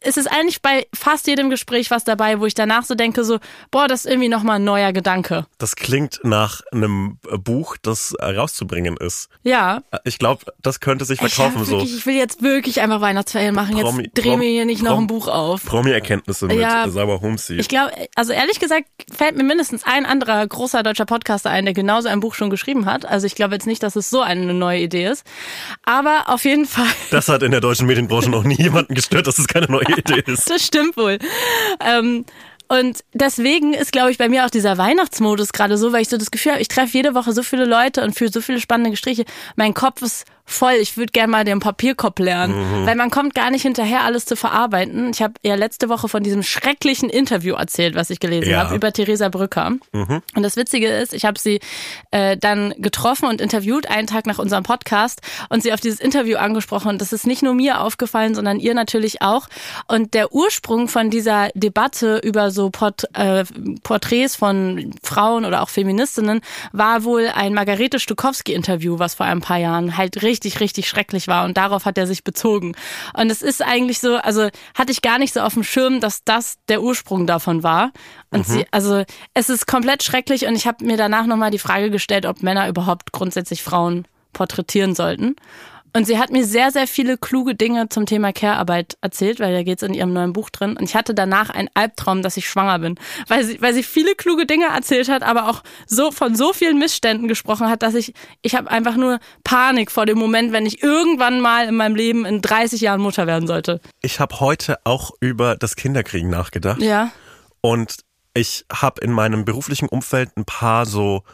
[0.00, 3.38] Es ist eigentlich bei fast jedem Gespräch was dabei, wo ich danach so denke, so,
[3.70, 5.44] boah, das ist irgendwie nochmal ein neuer Gedanke.
[5.58, 9.28] Das klingt nach einem Buch, das rauszubringen ist.
[9.42, 9.82] Ja.
[10.04, 11.72] Ich glaube, das könnte sich Ich, verkaufen so.
[11.72, 13.76] wirklich, ich will jetzt wirklich einfach Weihnachtsferien machen.
[13.76, 15.66] Jetzt Promi- dreh Prom- mir hier nicht noch Prom- ein Buch auf.
[15.66, 16.88] Promi-Erkenntnisse mit Ja.
[16.88, 17.56] Sauber Humsi.
[17.56, 21.74] Ich glaube, also ehrlich gesagt, fällt mir mindestens ein anderer großer deutscher Podcaster ein, der
[21.74, 23.04] genauso ein Buch schon geschrieben hat.
[23.04, 25.24] Also ich glaube jetzt nicht, dass es so eine neue Idee ist.
[25.84, 29.38] Aber auf jeden Fall, Das hat in der deutschen Medienbranche noch nie jemanden gestört, dass
[29.38, 30.48] es keine neue Idee ist.
[30.50, 31.18] das stimmt wohl.
[31.84, 32.24] Ähm,
[32.68, 36.16] und deswegen ist, glaube ich, bei mir auch dieser Weihnachtsmodus gerade so, weil ich so
[36.16, 38.90] das Gefühl habe, ich treffe jede Woche so viele Leute und führe so viele spannende
[38.90, 39.24] Gespräche.
[39.56, 40.74] Mein Kopf ist voll.
[40.80, 44.36] Ich würde gerne mal den Papierkopf lernen, weil man kommt gar nicht hinterher, alles zu
[44.36, 45.10] verarbeiten.
[45.10, 48.64] Ich habe ja letzte Woche von diesem schrecklichen Interview erzählt, was ich gelesen Ja.
[48.64, 49.72] habe über Theresa Brücker.
[49.92, 51.60] Und das Witzige ist, ich habe sie
[52.10, 56.36] äh, dann getroffen und interviewt einen Tag nach unserem Podcast und sie auf dieses Interview
[56.36, 56.88] angesprochen.
[56.88, 59.48] Und das ist nicht nur mir aufgefallen, sondern ihr natürlich auch.
[59.88, 63.44] Und der Ursprung von dieser Debatte über so Port äh,
[63.82, 66.40] Porträts von Frauen oder auch Feministinnen
[66.72, 71.44] war wohl ein Margarete Stukowski-Interview, was vor ein paar Jahren halt richtig, richtig schrecklich war.
[71.44, 72.74] Und darauf hat er sich bezogen.
[73.14, 76.24] Und es ist eigentlich so, also hatte ich gar nicht so auf dem Schirm, dass
[76.24, 77.92] das der Ursprung davon war.
[78.30, 81.90] Und sie, also es ist komplett schrecklich und ich habe mir danach nochmal die Frage
[81.90, 85.36] gestellt, ob Männer überhaupt grundsätzlich Frauen porträtieren sollten.
[85.92, 89.62] Und sie hat mir sehr, sehr viele kluge Dinge zum Thema Care-Arbeit erzählt, weil da
[89.62, 90.76] geht's in ihrem neuen Buch drin.
[90.76, 92.94] Und ich hatte danach einen Albtraum, dass ich schwanger bin.
[93.26, 96.78] Weil sie, weil sie viele kluge Dinge erzählt hat, aber auch so von so vielen
[96.78, 100.82] Missständen gesprochen hat, dass ich, ich habe einfach nur Panik vor dem Moment, wenn ich
[100.82, 103.80] irgendwann mal in meinem Leben in 30 Jahren Mutter werden sollte.
[104.02, 106.80] Ich habe heute auch über das Kinderkriegen nachgedacht.
[106.80, 107.10] Ja.
[107.60, 107.96] Und
[108.34, 111.24] ich habe in meinem beruflichen Umfeld ein paar so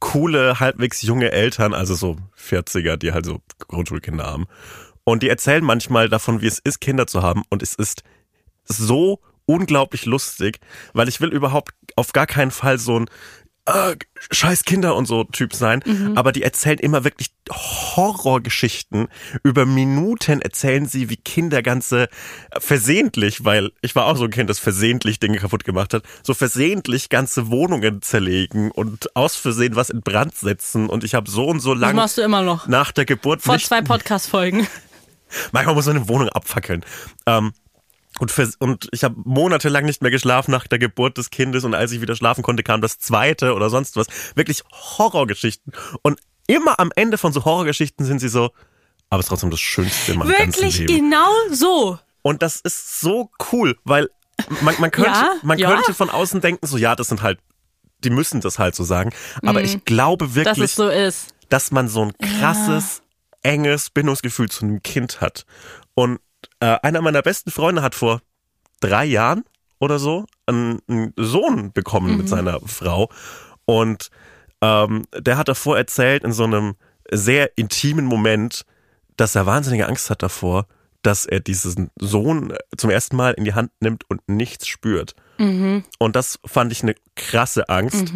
[0.00, 4.46] coole, halbwegs junge Eltern, also so 40er, die halt so Grundschulkinder haben.
[5.04, 7.42] Und die erzählen manchmal davon, wie es ist, Kinder zu haben.
[7.48, 8.02] Und es ist
[8.64, 10.58] so unglaublich lustig,
[10.92, 13.06] weil ich will überhaupt auf gar keinen Fall so ein
[13.66, 13.96] äh,
[14.30, 15.82] scheiß Kinder und so Typ sein,
[16.16, 19.08] aber die erzählen immer wirklich Horrorgeschichten.
[19.42, 22.08] Über Minuten erzählen sie, wie Kinder ganze
[22.58, 26.34] versehentlich, weil ich war auch so ein Kind, das versehentlich Dinge kaputt gemacht hat, so
[26.34, 31.46] versehentlich ganze Wohnungen zerlegen und aus Versehen was in Brand setzen und ich habe so
[31.46, 32.66] und so lange machst du immer noch.
[32.68, 34.66] nach der Geburt Vor zwei Podcast-Folgen.
[35.52, 36.84] Manchmal muss man eine Wohnung abfackeln.
[37.26, 37.52] Ähm,
[38.18, 41.74] und, für, und ich habe monatelang nicht mehr geschlafen nach der Geburt des Kindes und
[41.74, 44.06] als ich wieder schlafen konnte, kam das zweite oder sonst was.
[44.34, 45.72] Wirklich Horrorgeschichten.
[46.02, 48.50] Und immer am Ende von so Horrorgeschichten sind sie so,
[49.10, 50.94] aber es ist trotzdem das Schönste in meinem ganzen Wirklich Leben.
[51.10, 51.98] genau so.
[52.22, 54.08] Und das ist so cool, weil
[54.60, 55.70] man, man könnte, Ja, man ja.
[55.72, 57.38] könnte von außen denken, so ja, das sind halt,
[58.04, 59.12] die müssen das halt so sagen.
[59.42, 61.28] Aber ich glaube Dass wirklich, es so ist.
[61.48, 63.02] dass man so ein krasses,
[63.42, 65.46] enges Bindungsgefühl zu einem Kind hat.
[65.94, 66.18] Und
[66.60, 68.20] äh, einer meiner besten Freunde hat vor
[68.80, 69.44] drei Jahren
[69.78, 73.10] oder so einen, einen Sohn bekommen mit seiner Frau.
[73.64, 74.10] Und
[74.62, 76.74] ähm, der hat davor erzählt, in so einem
[77.10, 78.64] sehr intimen Moment,
[79.16, 80.66] dass er wahnsinnige Angst hat davor,
[81.02, 85.14] dass er diesen Sohn zum ersten Mal in die Hand nimmt und nichts spürt.
[85.98, 88.12] Und das fand ich eine krasse Angst.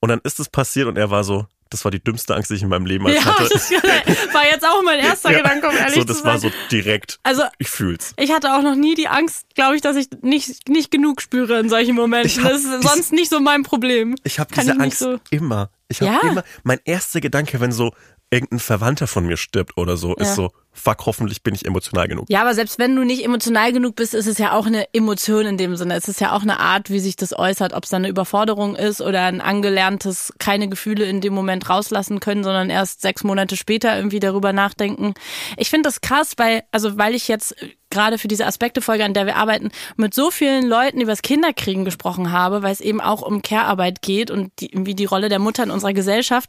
[0.00, 2.54] Und dann ist es passiert und er war so, das war die dümmste Angst, die
[2.54, 3.48] ich in meinem Leben Ja, hatte.
[3.50, 5.38] das war jetzt auch mein erster Ja.
[5.38, 6.26] Gedanke, um ehrlich so, zu das sein.
[6.26, 7.18] war so direkt.
[7.22, 8.12] Also- ich fühl's.
[8.16, 11.58] Ich hatte auch noch nie die Angst, glaube ich, dass ich nicht, nicht genug spüre
[11.58, 12.42] in solchen Momenten.
[12.42, 14.14] Das ist sonst nicht so mein Problem.
[14.24, 15.70] Ich habe diese ich Angst so- immer.
[15.88, 16.30] Ich habe Ja.
[16.30, 16.44] immer.
[16.62, 17.92] Mein erster Gedanke, wenn so
[18.32, 20.22] irgendein Verwandter von mir stirbt oder so, Ja.
[20.22, 22.24] ist so, fuck, hoffentlich bin ich emotional genug.
[22.30, 25.44] Ja, aber selbst wenn du nicht emotional genug bist, ist es ja auch eine Emotion
[25.44, 25.94] in dem Sinne.
[25.94, 28.74] Es ist ja auch eine Art, wie sich das äußert, ob es dann eine Überforderung
[28.74, 33.56] ist oder ein angelerntes, keine Gefühle in dem Moment rauslassen können, sondern erst sechs Monate
[33.56, 35.12] später irgendwie darüber nachdenken.
[35.58, 37.54] Ich finde das krass, weil, also weil ich jetzt
[37.90, 42.32] gerade für diese Aspektefolge, an der wir arbeiten, mit so vielen Leuten übers Kinderkriegen gesprochen
[42.32, 45.62] habe, weil es eben auch um Care-Arbeit geht und die, irgendwie die Rolle der Mutter
[45.62, 46.48] in unserer Gesellschaft.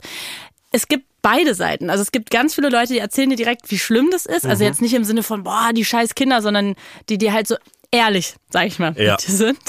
[0.74, 1.90] Es gibt beide Seiten.
[1.90, 4.44] Also es gibt ganz viele Leute, die erzählen dir direkt, wie schlimm das ist.
[4.44, 4.50] Mhm.
[4.50, 6.76] Also jetzt nicht im Sinne von, boah, die scheiß Kinder, sondern
[7.10, 7.56] die dir halt so
[7.92, 9.18] ehrlich, sag ich mal, Ja.
[9.20, 9.60] sind,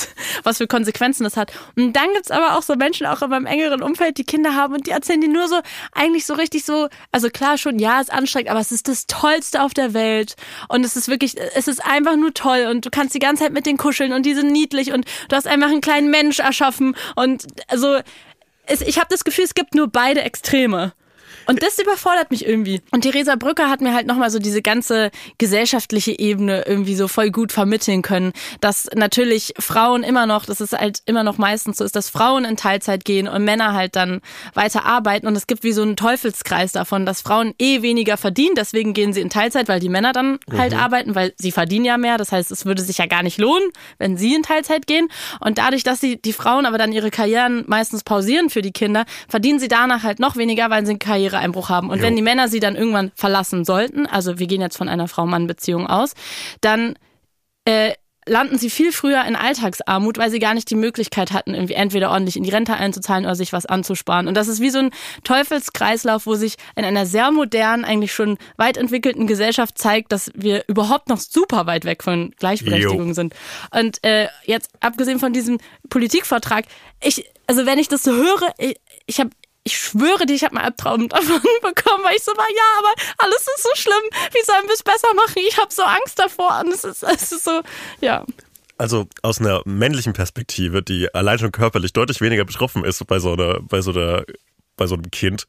[0.45, 1.53] was für Konsequenzen das hat.
[1.77, 4.73] Und dann gibt's aber auch so Menschen, auch in meinem engeren Umfeld, die Kinder haben
[4.73, 5.61] und die erzählen dir nur so,
[5.93, 9.63] eigentlich so richtig so, also klar schon, ja, ist anstrengend, aber es ist das Tollste
[9.63, 10.37] auf der Welt.
[10.69, 13.53] Und es ist wirklich, es ist einfach nur toll und du kannst die ganze Zeit
[13.53, 16.97] mit denen kuscheln und die sind niedlich und du hast einfach einen kleinen Mensch erschaffen
[17.17, 17.99] und also
[18.67, 20.93] es, ich habe das Gefühl, es gibt nur beide Extreme.
[21.47, 22.81] Und das überfordert mich irgendwie.
[22.91, 27.31] Und Theresa Brücker hat mir halt nochmal so diese ganze gesellschaftliche Ebene irgendwie so voll
[27.31, 31.85] gut vermitteln können, dass natürlich Frauen immer noch, das ist halt immer noch meistens so
[31.85, 34.21] ist, dass Frauen in Teilzeit gehen und Männer halt dann
[34.55, 35.27] weiter arbeiten.
[35.27, 39.13] Und es gibt wie so einen Teufelskreis davon, dass Frauen eh weniger verdienen, deswegen gehen
[39.13, 42.19] sie in Teilzeit, weil die Männer dann halt arbeiten, weil sie verdienen ja mehr.
[42.19, 43.69] Das heißt, es würde sich ja gar nicht lohnen,
[43.99, 45.09] wenn sie in Teilzeit gehen.
[45.41, 49.05] Und dadurch, dass sie die Frauen aber dann ihre Karrieren meistens pausieren für die Kinder,
[49.29, 51.91] verdienen sie danach halt noch weniger, weil sie einen Karriereeinbruch haben.
[51.91, 52.05] Und Jo.
[52.05, 55.87] wenn die Männer sie dann irgendwann verlassen sollten, also wir gehen jetzt von einer Frau-Mann-Beziehung
[55.87, 56.15] aus,
[56.61, 56.95] dann
[57.65, 57.93] äh,
[58.27, 62.11] landen sie viel früher in Alltagsarmut, weil sie gar nicht die Möglichkeit hatten, irgendwie entweder
[62.11, 64.29] ordentlich in die Rente einzuzahlen oder sich was anzusparen.
[64.29, 64.91] Und das ist wie so ein
[65.25, 70.65] Teufelskreislauf, wo sich in einer sehr modernen, eigentlich schon weit entwickelten Gesellschaft zeigt, dass wir
[70.69, 73.15] überhaupt noch super weit weg von Gleichberechtigung Jo.
[73.15, 73.35] sind.
[73.71, 75.59] Und äh, jetzt abgesehen von diesem
[75.91, 76.65] Politikvortrag,
[77.03, 79.31] ich, also wenn ich das so höre, ich, ich habe
[79.65, 82.95] ich schwöre dir, ich habe mal Albtraum davon bekommen, weil ich so war, ja, aber
[83.19, 84.03] alles ist so schlimm.
[84.33, 85.43] Wie sollen wir es besser machen?
[85.49, 86.61] Ich habe so Angst davor.
[86.65, 87.63] Und es ist, es ist so,
[88.01, 88.25] ja.
[88.77, 93.33] Also aus einer männlichen Perspektive, die allein schon körperlich deutlich weniger betroffen ist bei so
[93.33, 94.25] einer, bei so einer,
[94.77, 95.47] bei so einem Kind.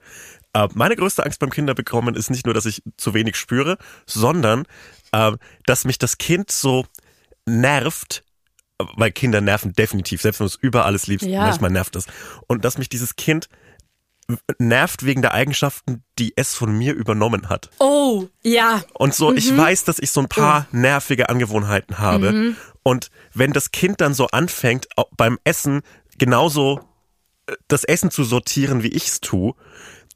[0.54, 4.66] Äh, meine größte Angst beim Kinderbekommen ist nicht nur, dass ich zu wenig spüre, sondern
[5.12, 5.32] äh,
[5.66, 6.86] dass mich das Kind so
[7.46, 8.24] nervt,
[8.96, 11.42] weil Kinder nerven definitiv, selbst wenn du es über alles liebst, Ja.
[11.42, 12.06] manchmal nervt es.
[12.48, 13.50] Und dass mich dieses Kind
[14.58, 17.70] nervt wegen der Eigenschaften, die es von mir übernommen hat.
[17.80, 18.82] Oh, ja.
[18.94, 22.56] Und so, ich weiß, dass ich so ein paar nervige Angewohnheiten habe.
[22.84, 25.82] Und wenn das Kind dann so anfängt, beim Essen
[26.18, 26.82] genauso
[27.48, 29.54] äh, das Essen zu sortieren, wie ich es tue,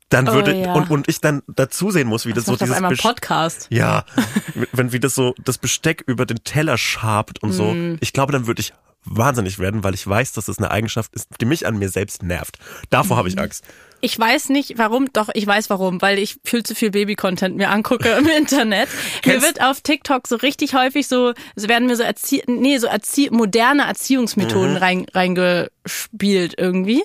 [0.10, 0.74] dann Oh, würde, ja.
[0.74, 3.68] und, und ich dann dazu sehen muss, wie das, Das so dieses einmal Best- Podcast.
[3.70, 4.06] ja,
[4.72, 7.74] wenn wie das so das Besteck über den Teller schabt und so.
[7.74, 7.98] Mm.
[8.00, 8.74] Ich glaube, dann würde ich
[9.06, 12.24] wahnsinnig werden, weil ich weiß, dass es eine Eigenschaft ist, die mich an mir selbst
[12.24, 12.58] nervt.
[12.90, 13.42] Davor habe ich Mhm.
[13.42, 13.64] Angst.
[14.02, 17.70] Ich weiß nicht warum, doch ich weiß warum, weil ich viel zu viel Baby-Content mir
[17.70, 18.88] angucke im Internet.
[19.26, 22.88] Mir wird auf TikTok so richtig häufig so, es werden mir so Erzie nee, so
[22.88, 27.04] Erzie moderne Erziehungsmethoden rein, reingespielt irgendwie.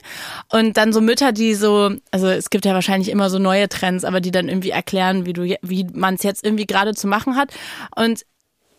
[0.52, 4.04] Und dann so Mütter, die so, also es gibt ja wahrscheinlich immer so neue Trends,
[4.04, 7.36] aber die dann irgendwie erklären, wie du, wie man es jetzt irgendwie gerade zu machen
[7.36, 7.52] hat.
[7.96, 8.24] Und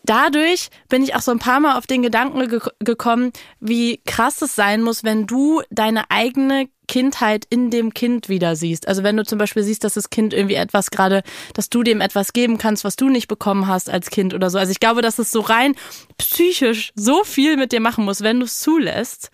[0.08, 4.40] dadurch bin ich auch so ein paar Mal auf den Gedanken ge gekommen, wie krass
[4.42, 8.88] es sein muss, wenn du deine eigene Kindheit in dem Kind wieder siehst.
[8.88, 11.22] Also wenn du zum Beispiel siehst, dass das Kind irgendwie etwas gerade,
[11.54, 14.58] dass du dem etwas geben kannst, was du nicht bekommen hast als Kind oder so.
[14.58, 15.74] Also ich glaube, dass es so rein
[16.18, 19.30] psychisch so viel mit dir machen muss, wenn du es zulässt.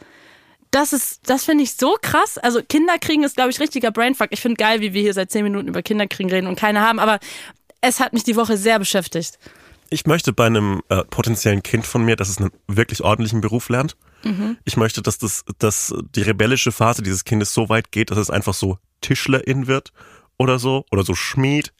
[0.71, 2.39] Das ist, das finde ich so krass.
[2.39, 4.29] Also Kinderkriegen ist, glaube ich, richtiger Brainfuck.
[4.31, 6.99] Ich finde geil, wie wir hier seit zehn Minuten über Kinderkriegen reden und keine haben,
[6.99, 7.19] aber
[7.83, 9.39] es hat mich die Woche sehr beschäftigt.
[9.93, 13.69] Ich möchte bei einem äh, potenziellen Kind von mir, dass es einen wirklich ordentlichen Beruf
[13.69, 13.95] lernt.
[14.65, 18.31] Ich möchte, dass das, dass die rebellische Phase dieses Kindes so weit geht, dass es
[18.31, 19.93] einfach so Tischlerin wird
[20.39, 21.75] oder so oder so Schmied.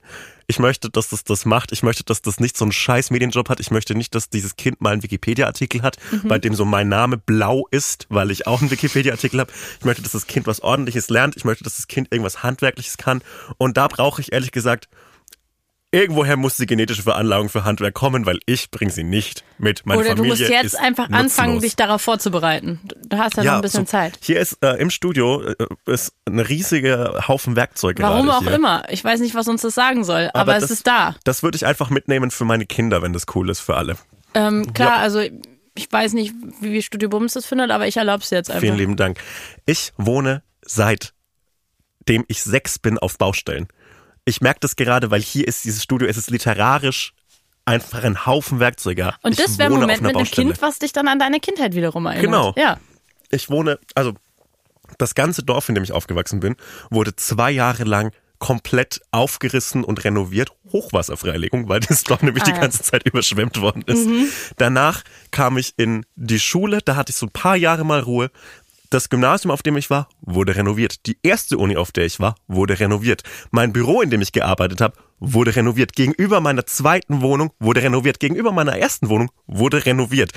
[0.47, 1.73] Ich möchte, dass das das macht.
[1.73, 3.61] Ich möchte, dass das nicht so einen scheiß Medienjob hat.
[3.61, 7.17] Ich möchte nicht, dass dieses Kind mal einen Wikipedia-Artikel hat, bei dem so mein Name
[7.17, 9.53] blau ist, weil ich auch einen Wikipedia-Artikel habe.
[9.79, 11.37] Ich möchte, dass das Kind was Ordentliches lernt.
[11.37, 13.23] Ich möchte, dass das Kind irgendwas Handwerkliches kann.
[13.57, 14.89] Und da brauche ich ehrlich gesagt
[15.95, 19.85] Irgendwoher muss die genetische Veranlagung für Handwerk kommen, weil ich bringe sie nicht mit.
[19.85, 21.21] Meine Oder du Familie musst jetzt einfach nutzlos.
[21.39, 22.81] anfangen, dich darauf vorzubereiten.
[23.07, 24.19] Du hast ja, noch ein bisschen so, Zeit.
[24.23, 28.53] Hier ist äh, im Studio äh, ist ein riesiger Haufen Werkzeug Warum auch hier.
[28.53, 28.85] immer.
[28.89, 31.15] Ich weiß nicht, was uns das sagen soll, aber, es das, ist da.
[31.25, 33.97] Das würde ich einfach mitnehmen für meine Kinder, wenn das cool ist für alle.
[34.33, 35.03] Ähm, klar, Ja.
[35.03, 35.21] also
[35.75, 38.63] ich weiß nicht, wie Studio Bums das findet, aber ich erlaube es jetzt einfach.
[38.63, 39.19] Vielen lieben Dank.
[39.67, 43.69] Ich wohne seitdem ich sechs bin auf Baustellen.
[44.25, 47.13] Ich merke das gerade, weil hier ist dieses Studio, es ist literarisch
[47.65, 49.15] einfach ein Haufen Werkzeuge.
[49.23, 50.49] Und das wäre ein Moment mit einem Baustelle.
[50.49, 52.25] Kind, was dich dann an deine Kindheit wiederum erinnert.
[52.25, 52.55] Genau.
[52.57, 52.79] Ja.
[53.31, 54.15] ich wohne, also
[54.99, 56.57] das ganze Dorf, in dem ich aufgewachsen bin,
[56.91, 60.51] wurde zwei Jahre lang komplett aufgerissen und renoviert.
[60.73, 62.57] Hochwasserfreilegung, weil das Dorf nämlich Ah, die ja.
[62.57, 62.61] Mhm.
[62.63, 64.09] ganze Zeit überschwemmt worden ist.
[64.57, 68.31] Danach kam ich in die Schule, da hatte ich so ein paar Jahre mal Ruhe.
[68.93, 71.07] Das Gymnasium, auf dem ich war, wurde renoviert.
[71.07, 73.23] Die erste Uni, auf der ich war, wurde renoviert.
[73.51, 75.95] Mein Büro, in dem ich gearbeitet habe, wurde renoviert.
[75.95, 78.21] Gegenüber meiner zweiten Wohnung wurde renoviert.
[78.21, 80.33] Gegenüber meiner ersten Wohnung wurde renoviert.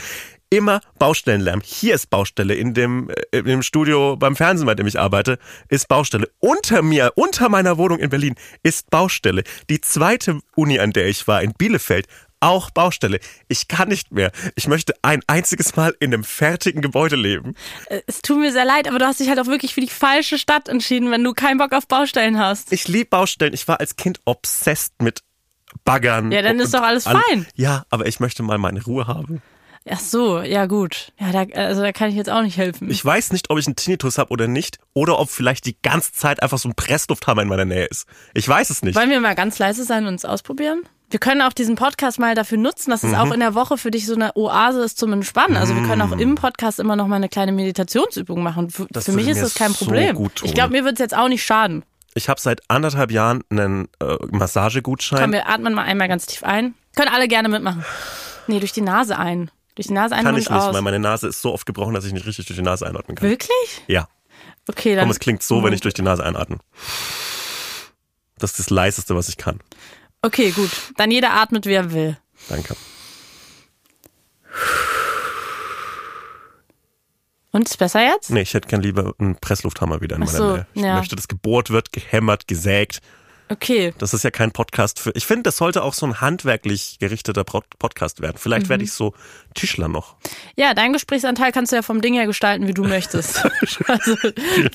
[0.50, 1.60] Immer Baustellenlärm.
[1.66, 2.56] Hier ist Baustelle.
[2.56, 5.38] In dem, äh, in dem Studio beim Fernsehen, bei dem ich arbeite,
[5.68, 6.30] ist Baustelle.
[6.40, 9.44] Unter mir, unter meiner Wohnung in Berlin, ist Baustelle.
[9.70, 12.08] Die zweite Uni, an der ich war, in Bielefeld,
[12.40, 13.20] auch Baustelle.
[13.48, 14.32] Ich kann nicht mehr.
[14.56, 17.56] Ich möchte ein einziges Mal in einem fertigen Gebäude leben.
[17.90, 19.88] Äh, Es tut mir sehr leid, aber du hast dich halt auch wirklich für die
[19.90, 22.72] falsche Stadt entschieden, wenn du keinen Bock auf Baustellen hast.
[22.72, 23.54] Ich liebe Baustellen.
[23.54, 25.22] Ich war als Kind obsessed mit
[25.84, 26.32] Baggern.
[26.32, 27.46] Ja, dann ist doch alles all- fein.
[27.56, 29.42] Ja, aber ich möchte mal meine Ruhe haben.
[29.88, 31.14] Ach so, ja gut.
[31.20, 32.90] Ja, da, also da kann ich jetzt auch nicht helfen.
[32.90, 34.80] Ich weiß nicht, ob ich einen Tinnitus habe oder nicht.
[34.94, 38.08] Oder ob vielleicht die ganze Zeit einfach so ein Presslufthammer in meiner Nähe ist.
[38.34, 38.96] Ich weiß es nicht.
[38.96, 40.82] Wollen wir mal ganz leise sein und es ausprobieren?
[41.10, 43.16] Wir können auch diesen Podcast mal dafür nutzen, dass es Mhm.
[43.16, 45.56] auch in der Woche für dich so eine Oase ist zum Entspannen.
[45.56, 48.70] Also wir können auch im Podcast immer noch mal eine kleine Meditationsübung machen.
[48.72, 50.30] Für, für mich ist das kein so Problem.
[50.44, 51.86] Ich glaube, mir wird es jetzt auch nicht schaden.
[52.16, 55.20] Ich habe seit anderthalb Jahren einen äh, Massagegutschein.
[55.22, 56.74] Komm, wir atmen mal einmal ganz tief ein.
[56.96, 57.84] Können alle gerne mitmachen.
[58.48, 59.52] Nee, durch die Nase ein.
[59.76, 60.74] Durch die Nase ein kann ich nicht, aus.
[60.74, 63.16] weil meine Nase ist so oft gebrochen, dass ich nicht richtig durch die Nase einatmen
[63.18, 63.30] kann.
[63.30, 63.82] Wirklich?
[63.88, 64.08] Ja.
[64.70, 65.04] Okay, dann.
[65.04, 66.58] Komm, es klingt so, wenn ich durch die Nase einatme.
[68.38, 69.60] Das ist das leiseste, was ich kann.
[70.26, 70.72] Okay, gut.
[70.98, 72.18] Dann jeder atmet, wie er will.
[72.50, 72.76] Danke.
[77.52, 78.32] Und ist besser jetzt?
[78.32, 80.68] Nee, ich hätte gern lieber einen Presslufthammer wieder in Ach meiner so, Nähe.
[80.74, 80.98] Ich ja.
[80.98, 83.02] möchte, dass gebohrt wird, gehämmert, gesägt.
[83.50, 83.94] Okay.
[84.00, 85.12] Das ist ja kein Podcast für.
[85.16, 88.38] Ich finde, das sollte auch so ein handwerklich gerichteter Pod- Podcast werden.
[88.38, 88.70] Vielleicht Mhm.
[88.70, 89.14] werde ich so
[89.54, 90.16] Tischler noch.
[90.56, 93.46] Ja, deinen Gesprächsanteil kannst du ja vom Ding her gestalten, wie du möchtest.
[93.88, 94.16] also,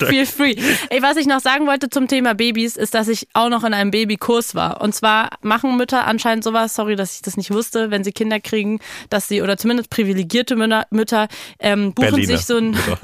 [0.07, 0.55] feel free.
[0.89, 3.75] Ey, was ich noch sagen wollte zum Thema Babys, ist, dass ich auch noch in
[3.75, 4.81] einem Babykurs war.
[4.81, 8.39] Und zwar machen Mütter anscheinend sowas, sorry, dass ich das nicht wusste, wenn sie Kinder
[8.41, 8.79] kriegen,
[9.11, 11.29] dass sie, oder zumindest privilegierte Mütter, Mütter
[11.59, 12.99] ähm, buchen Berliner sich so ein, Mütter.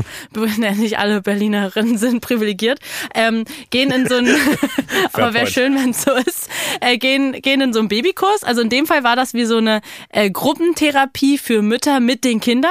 [0.62, 2.79] ja, nicht alle Berlinerinnen sind privilegiert,
[3.14, 4.29] ähm, gehen in so ein,
[5.12, 5.35] aber point.
[5.57, 8.45] Schön, wenn es so ist, äh, gehen, gehen in so einen Babykurs.
[8.45, 12.40] Also in dem Fall war das wie so eine äh, Gruppentherapie für Mütter mit den
[12.40, 12.71] Kindern.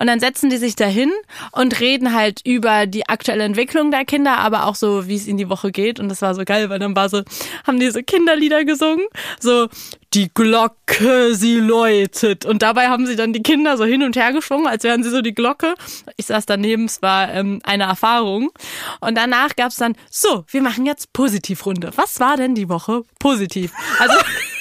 [0.00, 1.12] Und dann setzen die sich dahin
[1.52, 5.36] und reden halt über die aktuelle Entwicklung der Kinder, aber auch so, wie es in
[5.36, 6.00] die Woche geht.
[6.00, 7.22] Und das war so geil, weil dann war so,
[7.66, 9.06] haben die so Kinderlieder gesungen.
[9.38, 9.68] So,
[10.14, 12.46] die Glocke, sie läutet.
[12.46, 15.10] Und dabei haben sie dann die Kinder so hin und her geschwungen, als wären sie
[15.10, 15.74] so die Glocke.
[16.16, 18.50] Ich saß daneben, es war ähm, eine Erfahrung.
[19.00, 21.90] Und danach gab's dann, so, wir machen jetzt Positivrunde.
[21.96, 23.72] Was war denn die Woche positiv?
[23.98, 24.14] Also,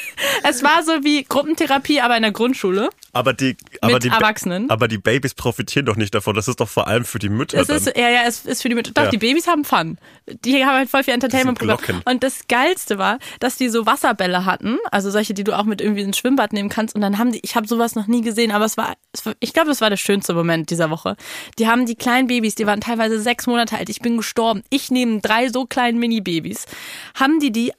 [0.43, 2.89] es war so wie Gruppentherapie, aber in der Grundschule.
[3.15, 4.69] Aber die, aber Mit die, Erwachsenen.
[4.71, 6.33] aber die Babys profitieren doch nicht davon.
[6.35, 8.69] Das ist doch vor allem für die Mütter Es ist, ja, ja, es ist für
[8.69, 8.91] die Mütter.
[8.91, 9.09] Doch, Ja.
[9.11, 9.99] die Babys haben Fun.
[10.43, 12.01] Die haben halt voll viel Entertainment Das sind Glocken.
[12.11, 15.79] Und das Geilste war, dass die so Wasserbälle hatten, also solche, die du auch mit
[15.79, 16.95] irgendwie ins Schwimmbad nehmen kannst.
[16.95, 19.33] Und dann haben die, ich habe sowas noch nie gesehen, aber es war, es war
[19.39, 21.15] ich glaube, das war der schönste Moment dieser Woche.
[21.59, 23.89] Die haben die kleinen Babys, die waren teilweise sechs Monate alt.
[23.89, 24.63] Ich bin gestorben.
[24.71, 26.65] Ich nehme drei so kleinen Mini-Babys.
[27.13, 27.73] Haben die die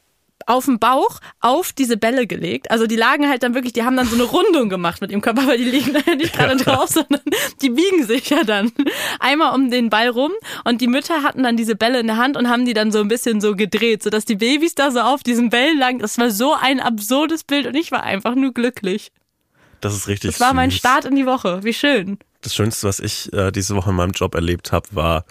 [0.46, 2.70] auf dem Bauch auf diese Bälle gelegt.
[2.70, 5.22] Also die lagen halt dann wirklich, die haben dann so eine Rundung gemacht mit ihrem
[5.22, 7.22] Körper, weil die liegen da ja nicht gerade drauf, sondern
[7.62, 8.70] die biegen sich ja dann
[9.20, 10.32] einmal um den Ball rum
[10.64, 13.00] und die Mütter hatten dann diese Bälle in der Hand und haben die dann so
[13.00, 15.98] ein bisschen so gedreht, sodass die Babys da so auf diesen Bällen lagen.
[15.98, 19.12] Das war so ein absurdes Bild und ich war einfach nur glücklich.
[19.80, 20.78] das ist richtig Das war mein süß.
[20.78, 21.60] Start in die Woche.
[21.64, 22.18] Wie schön.
[22.42, 25.24] Das Schönste, was ich äh, diese Woche in meinem Job erlebt habe, war,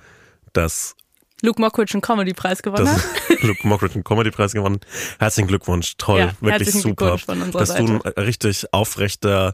[0.54, 0.96] dass
[1.42, 3.02] Luke Mockridge einen Comedy-Preis gewonnen hat.
[3.42, 4.80] Luke Mockridge einen Comedy-Preis gewonnen.
[5.20, 7.18] Herzlichen Glückwunsch, toll, Ja, wirklich super.
[7.52, 9.54] Dass du ein richtig aufrechter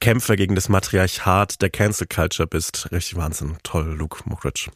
[0.00, 2.88] Kämpfer gegen das Matriarchat der Cancel Culture bist.
[2.90, 3.56] Richtig Wahnsinn.
[3.62, 4.70] Toll, Luke Mockridge.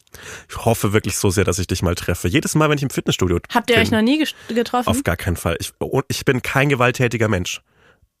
[0.49, 2.27] Ich hoffe wirklich so sehr, dass ich dich mal treffe.
[2.27, 4.87] Jedes Mal, wenn ich im Fitnessstudio Habt ihr bin, euch noch nie getroffen?
[4.87, 5.57] Auf gar keinen Fall.
[5.59, 7.61] Ich, und ich bin kein gewalttätiger Mensch.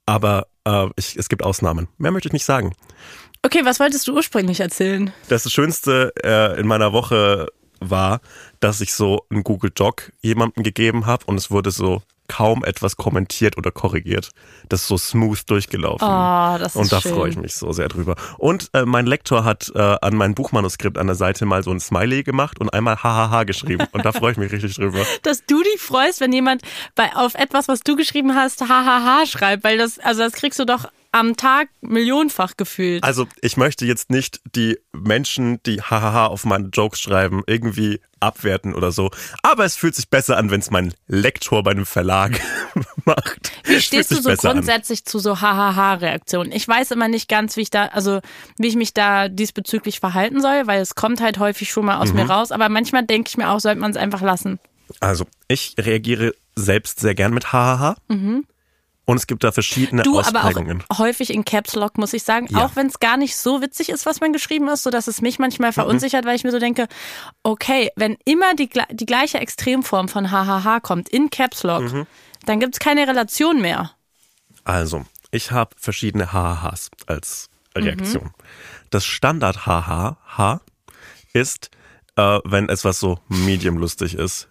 [0.07, 1.87] Aber äh, ich, es gibt Ausnahmen.
[1.97, 2.75] Mehr möchte ich nicht sagen.
[3.43, 5.13] Okay, was wolltest du ursprünglich erzählen?
[5.29, 7.47] Das Schönste äh, in meiner Woche
[7.89, 8.21] war,
[8.59, 12.97] dass ich so einen Google Doc jemandem gegeben habe und es wurde so kaum etwas
[12.97, 14.31] kommentiert oder korrigiert.
[14.69, 16.07] Das ist so smooth durchgelaufen.
[16.07, 17.13] Oh, das ist und da schön.
[17.13, 18.15] freue ich mich so sehr drüber.
[18.37, 21.79] Und äh, mein Lektor hat äh, an mein Buchmanuskript an der Seite mal so ein
[21.79, 23.85] Smiley gemacht und einmal hahaha geschrieben.
[23.91, 25.05] Und da freue ich mich richtig drüber.
[25.23, 26.61] dass du dich freust, wenn jemand
[26.95, 30.65] bei, auf etwas, was du geschrieben hast, hahaha schreibt, weil das, also das kriegst du
[30.65, 33.03] doch am Tag millionenfach gefühlt.
[33.05, 38.73] Also ich möchte jetzt nicht die Menschen, die hahaha auf meine Jokes schreiben, irgendwie abwerten
[38.73, 39.11] oder so.
[39.43, 42.39] Aber es fühlt sich besser an, wenn es mein Lektor bei einem Verlag
[43.05, 43.51] macht.
[43.63, 44.55] Wie stehst du so besser an.
[44.57, 46.51] grundsätzlich zu so hahaha-Reaktionen?
[46.51, 48.19] Ich weiß immer nicht ganz, wie ich da, also
[48.57, 52.09] wie ich mich da diesbezüglich verhalten soll, weil es kommt halt häufig schon mal aus
[52.09, 52.15] Mhm.
[52.15, 52.51] mir raus.
[52.51, 54.59] Aber manchmal denke ich mir auch, sollte man es einfach lassen.
[54.99, 57.95] Also ich reagiere selbst sehr gern mit hahaha.
[59.07, 60.03] Und es gibt da verschiedene Mhm.
[60.03, 60.83] Du, aber Ausprägungen.
[60.89, 62.47] auch häufig in Caps Lock, muss ich sagen.
[62.49, 62.65] Ja.
[62.65, 65.21] Auch wenn es gar nicht so witzig ist, was man geschrieben ist, so dass es
[65.21, 65.73] mich manchmal Mhm.
[65.75, 66.87] verunsichert, weil ich mir so denke,
[67.43, 72.07] okay, wenn immer die, die gleiche Extremform von hahaha kommt in Caps Lock, Mhm.
[72.45, 73.91] dann gibt's keine Relation mehr.
[74.63, 77.83] Also, ich habe verschiedene Hahahas als Mhm.
[77.83, 78.31] Reaktion.
[78.89, 80.61] Das Standard Haha
[81.33, 81.69] ist,
[82.15, 84.47] äh, wenn etwas so medium lustig ist.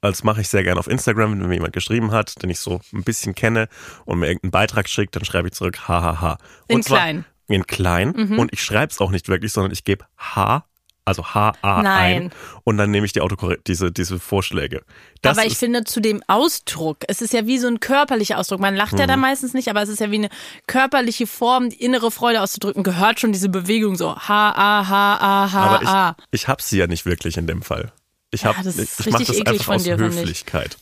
[0.00, 2.80] Das mache ich sehr gerne auf Instagram, wenn mir jemand geschrieben hat, den ich so
[2.92, 3.68] ein bisschen kenne
[4.04, 6.38] und mir irgendeinen Beitrag schickt, dann schreibe ich zurück Hahaha.
[6.68, 7.24] In klein.
[7.48, 7.54] Mhm.
[7.54, 8.14] In klein.
[8.38, 10.64] Und ich schreibe es auch nicht wirklich, sondern ich gebe H,
[11.06, 12.22] also H-A Nein.
[12.24, 12.30] ein
[12.64, 14.82] und dann nehme ich die Autokorre diese, diese Vorschläge.
[15.22, 18.60] Das aber ich finde zu dem Ausdruck, es ist ja wie so ein körperlicher Ausdruck.
[18.60, 20.28] Man lacht ja da meistens nicht, aber es ist ja wie eine
[20.66, 25.52] körperliche Form, die innere Freude auszudrücken, gehört schon diese Bewegung so ha a ha a
[25.52, 26.16] ha aber a.
[26.32, 27.92] ich, ich habe sie ja nicht wirklich in dem Fall.
[28.32, 30.00] Ich Ja, hab, das ich, ist ich mache das einfach aus dir, ich.
[30.00, 30.04] Mhm.
[30.04, 30.76] Höflichkeit.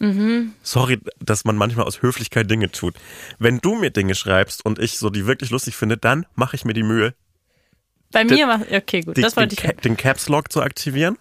[0.63, 2.95] Sorry, dass man manchmal aus Höflichkeit Dinge tut.
[3.39, 6.65] Wenn du mir Dinge schreibst und ich so die wirklich lustig finde, dann mache ich
[6.65, 7.15] mir die Mühe,
[8.13, 9.77] Bei mir macht, okay, gut, die, das wollte den, ich.
[9.83, 11.19] Den Caps Lock zu aktivieren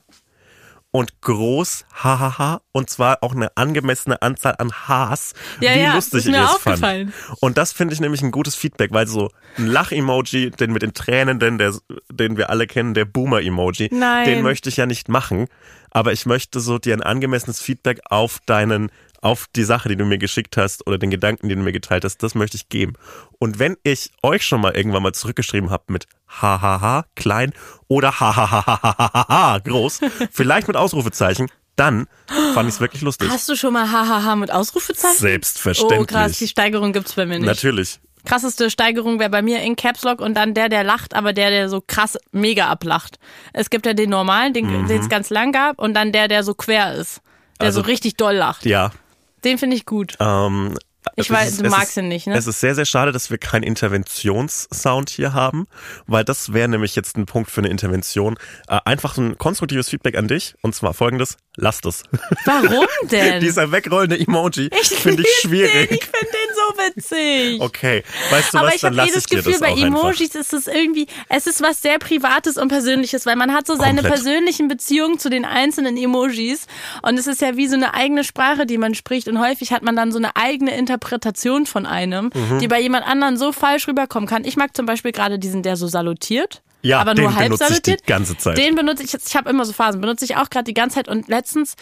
[0.92, 6.28] und groß hahaha und zwar auch eine angemessene Anzahl an Hs, Ja, wie ja, lustig
[6.28, 7.12] ich es aufgefallen.
[7.12, 7.38] fand.
[7.42, 10.94] Und das finde ich nämlich ein gutes Feedback, weil so ein Lach-Emoji, den mit den
[10.94, 11.74] Tränen, den, der,
[12.12, 15.48] den wir alle kennen, der Boomer-Emoji, den möchte ich ja nicht machen,
[15.94, 18.92] aber ich möchte so dir ein angemessenes Feedback auf deinen
[19.22, 22.04] auf die Sache, die du mir geschickt hast oder den Gedanken, den du mir geteilt
[22.04, 22.94] hast, das möchte ich geben.
[23.40, 27.54] Und wenn ich euch schon mal irgendwann mal zurückgeschrieben habe mit hahaha klein
[27.88, 32.08] oder hahaha groß, vielleicht mit Ausrufezeichen, dann
[32.54, 33.30] fand ich es wirklich lustig.
[33.32, 35.18] Hast du schon mal hahaha mit Ausrufezeichen?
[35.18, 36.00] Selbstverständlich.
[36.02, 37.48] Oh krass, die Steigerung gibt's bei mir nicht.
[37.48, 38.02] Natürlich.
[38.26, 41.50] Krasseste Steigerung wäre bei mir in Caps Lock und dann der, der lacht, aber der,
[41.50, 43.20] der so krass mega ablacht.
[43.54, 46.44] Es gibt ja den normalen, den den es ganz lang gab, und dann der, der
[46.44, 47.22] so quer ist.
[47.60, 48.66] Der Also- so richtig doll lacht.
[48.66, 48.92] Ja.
[49.44, 50.16] Den finde ich gut.
[50.22, 50.76] Ähm,
[51.18, 52.36] Ich weiß, ist- du magst ist, ihn nicht, ne?
[52.38, 55.68] Es ist sehr, sehr schade, dass wir keinen Interventionssound hier haben,
[56.08, 58.38] weil das wäre nämlich jetzt ein Punkt für eine Intervention.
[58.70, 62.02] Äh, einfach ein konstruktives Feedback an dich und zwar folgendes: Lasst es.
[62.46, 63.40] Warum denn?
[63.40, 65.72] Dieser wegrollende Emoji ich finde ich schwierig.
[65.90, 65.98] Den.
[65.98, 67.62] Ich finde den so witzig.
[67.62, 70.00] Okay, weißt du Aber was, ich dann habe dir Gefühl, bei auch einfach.
[70.00, 73.76] Emojis ist es irgendwie, es ist was sehr Privates und Persönliches, weil man hat so
[73.76, 74.14] seine Komplett.
[74.24, 76.66] persönlichen Beziehungen zu den einzelnen Emojis
[77.04, 79.84] und es ist ja wie so eine eigene Sprache, die man spricht und häufig hat
[79.84, 82.60] man dann so eine eigene Interpretation von einem, Mhm.
[82.60, 84.44] die bei jemand anderen so falsch rüberkommen kann.
[84.44, 86.62] Ich mag zum Beispiel gerade diesen, der so salutiert.
[86.84, 88.06] Ja, aber nur halb benutze ich die salutiert.
[88.08, 88.58] ganze Zeit.
[88.58, 90.96] Den benutze ich jetzt, ich habe immer so Phasen, benutze ich auch gerade die ganze
[90.96, 91.76] Zeit und letztens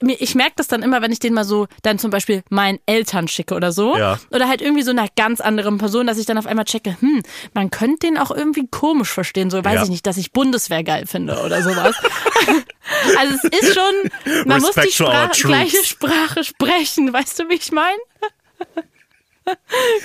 [0.00, 3.26] ich merke das dann immer, wenn ich den mal so dann zum Beispiel meinen Eltern
[3.26, 3.96] schicke oder so.
[3.96, 4.16] Ja.
[4.30, 7.20] Oder halt irgendwie so einer ganz anderen Person, dass ich dann auf einmal checke, hm,
[7.52, 9.50] man könnte den auch irgendwie komisch verstehen.
[9.50, 9.82] So weiß Ja.
[9.82, 11.96] ich nicht, dass ich Bundeswehr geil finde oder sowas.
[13.18, 17.12] also es ist schon, man muss die Respect to our Sprache, gleiche Sprache sprechen.
[17.12, 17.98] Weißt du, wie ich meine?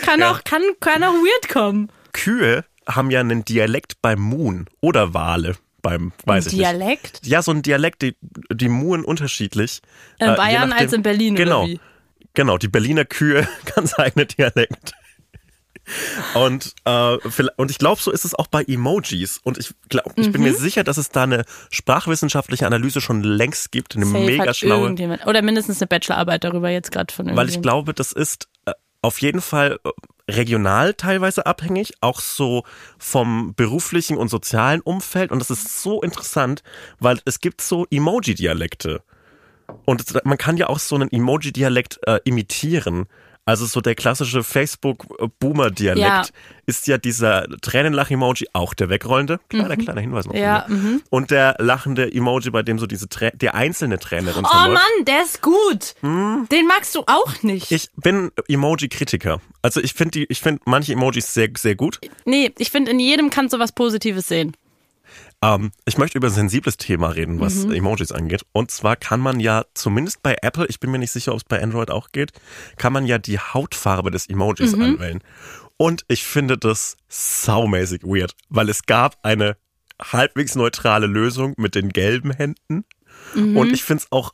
[0.02, 0.32] kann, Ja.
[0.32, 1.92] auch, kann, kann auch weird kommen.
[2.14, 6.62] Kühe haben ja einen Dialekt beim Muhen oder Wale beim, weiß ich nicht.
[6.62, 7.26] Dialekt?
[7.26, 8.16] Ja, so ein Dialekt, die,
[8.54, 9.82] die muhen unterschiedlich.
[10.20, 11.68] In Äh, Bayern nachdem- als in Berlin, Genau.
[12.34, 14.94] Genau, die Berliner Kühe, ganz eigene Dialekt.
[16.36, 17.18] Und, äh,
[17.58, 19.40] und ich glaube, so ist es auch bei Emojis.
[19.44, 20.32] Und ich, glaub, ich Mhm.
[20.32, 24.54] bin mir sicher, dass es da eine sprachwissenschaftliche Analyse schon längst gibt, eine Safe mega
[24.54, 24.96] schlaue.
[25.26, 28.72] Oder mindestens eine Bachelorarbeit darüber jetzt gerade von Weil ich glaube, das ist äh,
[29.02, 29.90] auf jeden Fall äh,
[30.36, 32.64] regional teilweise abhängig, auch so
[32.98, 35.32] vom beruflichen und sozialen Umfeld.
[35.32, 36.64] Und das ist so interessant,
[37.00, 39.02] weil es gibt so Emoji-Dialekte.
[39.86, 43.08] Und man kann ja auch so einen Emoji-Dialekt äh, imitieren.
[43.52, 46.24] Also so der klassische Facebook-Boomer-Dialekt Ja.
[46.66, 49.42] ist ja dieser Tränenlach-Emoji, auch der wegrollende.
[49.50, 50.34] Kleiner, kleiner Hinweis noch.
[50.34, 50.40] Mhm.
[50.40, 51.02] Ja, mir.
[51.10, 54.74] Und der lachende Emoji, bei dem so diese Trä der einzelne Träne Oh runterläuft.
[54.98, 55.96] Mann, der ist gut.
[56.02, 57.74] Den magst du auch nicht.
[57.74, 59.42] Ich bin Emoji-Kritiker.
[59.62, 62.00] Also ich finde finde manche Emojis sehr, sehr gut.
[62.24, 64.56] nee, ich finde, in jedem kannst du was Positives sehen.
[65.44, 67.72] Ähm, ich möchte über ein sensibles Thema reden, was Mhm.
[67.74, 68.46] Emojis angeht.
[68.52, 71.44] Und zwar kann man ja zumindest bei Apple, ich bin mir nicht sicher, ob es
[71.44, 72.32] bei Android auch geht,
[72.78, 74.82] kann man ja die Hautfarbe des Emojis Mhm.
[74.84, 75.24] anwählen.
[75.78, 79.58] Und ich finde das saumäßig weird, weil es gab eine
[80.00, 82.86] halbwegs neutrale Lösung mit den gelben Händen.
[83.34, 83.58] Mhm.
[83.58, 84.34] Und ich finde es auch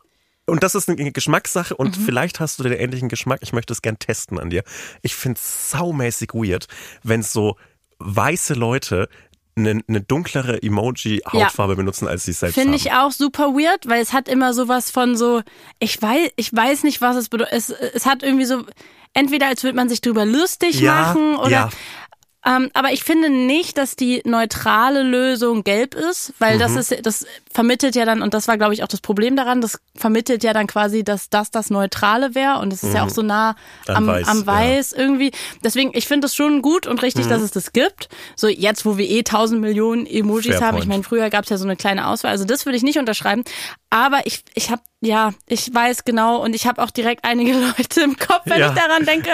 [0.49, 3.39] und das ist eine Geschmackssache und vielleicht hast du den ähnlichen Geschmack.
[3.43, 4.63] Ich möchte es gern testen an dir.
[5.01, 6.67] Ich finde es saumäßig weird,
[7.03, 7.57] wenn so
[7.99, 9.09] weiße Leute
[9.57, 14.01] eine, eine dunklere Emoji-Hautfarbe benutzen, als sie es selbst Finde ich auch super weird, weil
[14.01, 15.41] es hat immer sowas von so,
[15.79, 17.53] ich weiß, ich weiß nicht, was es bedeutet.
[17.53, 18.63] Es, es hat irgendwie so,
[19.13, 21.49] entweder als würde man sich drüber lustig Ja, machen oder.
[21.49, 21.69] ja.
[22.47, 26.77] Ähm, aber ich finde nicht, dass die neutrale Lösung gelb ist, weil das Mhm.
[26.77, 29.79] ist, das vermittelt ja dann, und das war, glaube ich, auch das Problem daran, das
[29.95, 33.21] vermittelt ja dann quasi, dass das das Neutrale wäre und es ist ja auch so
[33.21, 33.55] nah
[33.87, 34.07] am, Mhm.
[34.07, 34.45] Weiß, am ja.
[34.47, 35.31] Weiß irgendwie.
[35.63, 37.29] Deswegen, ich finde es schon gut und richtig, Mhm.
[37.29, 38.07] dass es das gibt.
[38.37, 40.89] So jetzt, wo wir eh tausend Millionen Emojis Fair haben, ich point.
[40.89, 43.43] meine, früher gab es ja so eine kleine Auswahl, also das würde ich nicht unterschreiben.
[43.89, 48.01] Aber ich, ich habe, ja, ich weiß genau und ich habe auch direkt einige Leute
[48.01, 48.69] im Kopf, wenn Ja.
[48.73, 49.29] ich daran denke,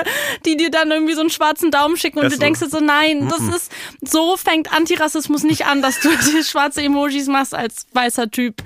[0.46, 3.30] die dir dann irgendwie so einen schwarzen Daumen schicken und Ist du denkst so, nein,
[3.30, 8.30] das ist, so fängt Antirassismus nicht an, dass du die schwarze Emojis machst als weißer
[8.30, 8.62] Typ.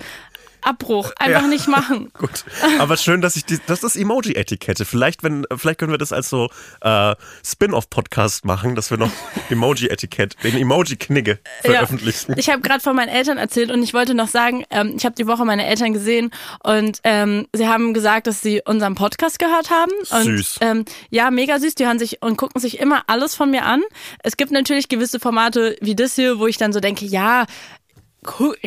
[0.67, 1.11] Abbruch.
[1.17, 1.47] Einfach Ja.
[1.47, 2.11] nicht machen.
[2.17, 2.43] Gut,
[2.79, 4.85] aber schön, dass ich die, das ist Emoji-Etikette.
[4.85, 6.49] Vielleicht, wenn, vielleicht können wir das als so
[6.81, 7.15] äh,
[7.45, 9.11] Spin-off-Podcast machen, dass wir noch
[9.49, 12.35] Emoji-Etikett, den Emoji-Knigge veröffentlichen.
[12.37, 15.15] Ich habe gerade von meinen Eltern erzählt und ich wollte noch sagen, ähm, ich habe
[15.15, 16.31] die Woche meine Eltern gesehen
[16.63, 19.91] und ähm, sie haben gesagt, dass sie unseren Podcast gehört haben.
[20.11, 20.57] Und, Süß.
[20.61, 21.75] Ähm, ja, mega süß.
[21.75, 23.81] Die hören sich und gucken sich immer alles von mir an.
[24.23, 27.45] Es gibt natürlich gewisse Formate wie das hier, wo ich dann so denke, ja,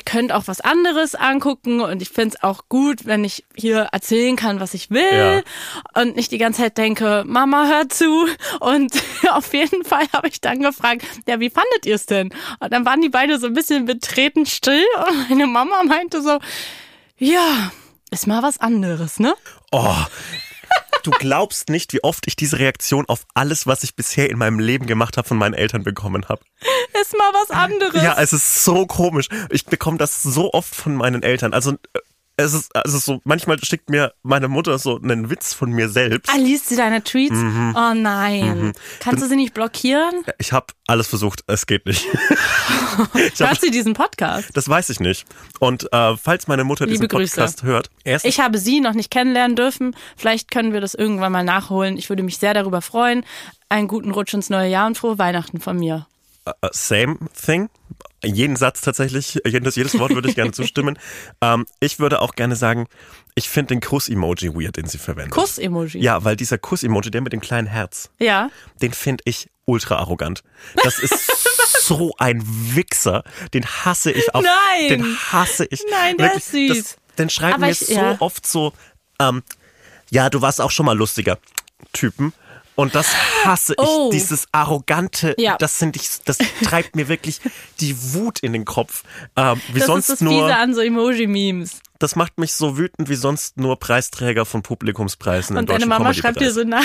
[0.05, 4.61] könnt auch was anderes angucken und ich find's auch gut, wenn ich hier erzählen kann,
[4.61, 5.45] was ich will
[5.95, 8.27] und nicht die ganze Zeit denke, Mama, hör zu.
[8.61, 8.93] Und
[9.31, 12.31] auf jeden Fall habe ich dann gefragt, ja, wie fandet ihr es denn?
[12.59, 16.39] Und dann waren die beide so ein bisschen betreten still und meine Mama meinte so,
[17.19, 17.71] ja,
[18.11, 19.35] ist mal was anderes, ne?
[19.71, 19.95] Oh,
[21.03, 24.59] du glaubst nicht, wie oft ich diese Reaktion auf alles, was ich bisher in meinem
[24.59, 26.43] Leben gemacht habe, von meinen Eltern bekommen habe.
[27.01, 28.03] Ist mal was anderes.
[28.03, 29.29] Ja, es ist so komisch.
[29.51, 31.55] Ich bekomme das so oft von meinen Eltern.
[31.55, 31.99] Also äh,
[32.41, 36.31] es ist also so manchmal schickt mir meine Mutter so einen Witz von mir selbst.
[36.33, 37.35] Ah, liest sie deine Tweets?
[37.37, 37.75] Mhm.
[37.77, 38.73] Oh nein.
[39.01, 40.25] Kannst du sie nicht blockieren?
[40.39, 42.07] Ich habe alles versucht, es geht nicht.
[43.15, 44.49] ich hab, Hört sie diesen Podcast?
[44.55, 45.27] das weiß ich nicht.
[45.59, 47.37] Und äh, falls meine Mutter diesen Liebe Grüße.
[47.37, 49.95] Podcast hört, erst Ich habe sie noch nicht kennenlernen dürfen.
[50.17, 51.97] Vielleicht können wir das irgendwann mal nachholen.
[51.97, 53.25] Ich würde mich sehr darüber freuen.
[53.69, 56.07] Einen guten Rutsch ins neue Jahr und frohe Weihnachten von mir.
[56.47, 57.69] äh, same thing.
[58.25, 60.99] Jeden Satz tatsächlich, jedes, jedes Wort würde ich gerne zustimmen.
[61.43, 62.87] Ähm, ich würde auch gerne sagen,
[63.35, 65.33] ich finde den Kuss-Emoji weird, den sie verwendet.
[65.33, 65.99] Kuss-Emoji.
[66.03, 68.51] Ja, weil dieser Kuss-Emoji, der mit dem kleinen Herz, Ja.
[68.83, 70.43] den finde ich ultra arrogant.
[70.83, 71.31] Das ist
[71.87, 73.25] so ein Wichser.
[73.55, 74.45] Den hasse ich auf.
[74.45, 74.89] Nein.
[74.89, 75.83] Den hasse ich.
[75.91, 76.69] Nein, der ist süß.
[76.69, 78.17] Das, den schreiben mir ich- so ja.
[78.19, 78.75] oft so,
[79.19, 79.43] ähm,
[80.11, 81.39] ja, du warst auch schon mal lustiger
[81.95, 82.35] Typen.
[82.81, 83.09] Und das
[83.45, 84.11] hasse ich, Oh.
[84.11, 85.57] dieses arrogante, Ja.
[85.59, 87.39] das sind ich, das treibt mir wirklich
[87.81, 89.03] die Wut in den Kopf.
[89.37, 91.81] Ähm, wie Das sonst ist das nur, Fiese an so Emoji-Memes.
[91.99, 96.15] das macht mich so wütend wie sonst nur Preisträger von Publikumspreisen in Und deine Mama
[96.15, 96.81] schreibt dir so, na,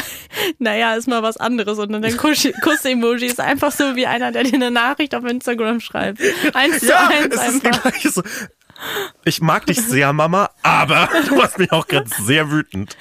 [0.60, 1.80] naja, ist mal was anderes.
[1.80, 5.24] Und dann der Kuss- Kuss-Emoji ist einfach so wie einer, der dir eine Nachricht auf
[5.24, 6.20] Instagram schreibt.
[6.54, 7.94] Eins zu Ja, eins es ist die einfach.
[8.12, 8.22] so.
[9.24, 12.98] Ich mag dich sehr, Mama, aber du machst mich auch gerade sehr wütend.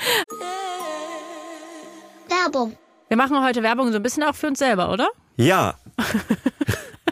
[2.29, 2.77] Werbung.
[3.15, 5.09] Wir machen heute Werbung so ein bisschen auch für uns selber, oder?
[5.37, 5.75] Ja.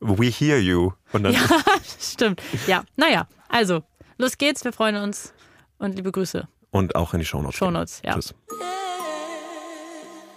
[0.00, 0.92] We hear you.
[1.12, 1.40] Und dann Ja,
[2.00, 2.42] stimmt.
[2.66, 3.82] Ja, naja, also,
[4.18, 5.32] los geht's, wir freuen uns
[5.78, 6.46] und liebe Grüße.
[6.70, 7.56] und auch in die Shownotes.
[7.56, 8.14] Shownotes, ja.
[8.14, 8.34] Tschüss.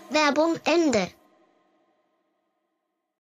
[0.10, 1.10] Werbung Ende.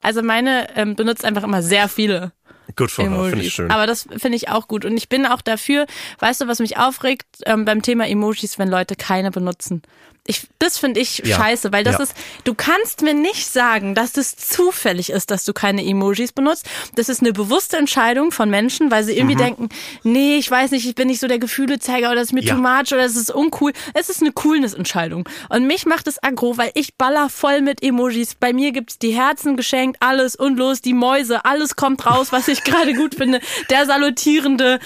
[0.00, 2.32] Also meine ähm, benutzt einfach immer sehr viele
[2.74, 3.70] Gut von her, finde ich schön.
[3.70, 4.84] Aber das finde ich auch gut.
[4.84, 5.86] Und ich bin auch dafür,
[6.20, 9.82] weißt du, was mich aufregt ähm, beim Thema Emojis, wenn Leute keine benutzen.
[10.24, 11.36] Ich, das finde ich Ja.
[11.36, 12.04] scheiße, weil das Ja.
[12.04, 12.14] ist,
[12.44, 16.64] du kannst mir nicht sagen, dass es zufällig ist, dass du keine Emojis benutzt.
[16.94, 19.18] Das ist eine bewusste Entscheidung von Menschen, weil sie Mhm.
[19.18, 19.68] irgendwie denken,
[20.04, 22.54] nee, ich weiß nicht, ich bin nicht so der Gefühlezeiger oder das ist mir Ja.
[22.54, 23.72] too much oder es ist uncool.
[23.94, 25.28] Es ist eine Coolness-Entscheidung.
[25.48, 28.36] Und mich macht es aggro, weil ich baller voll mit Emojis.
[28.36, 32.46] Bei mir gibt's die Herzen geschenkt, alles und los, die Mäuse, alles kommt raus, was
[32.46, 33.40] ich gerade gut finde.
[33.70, 34.78] Der salutierende.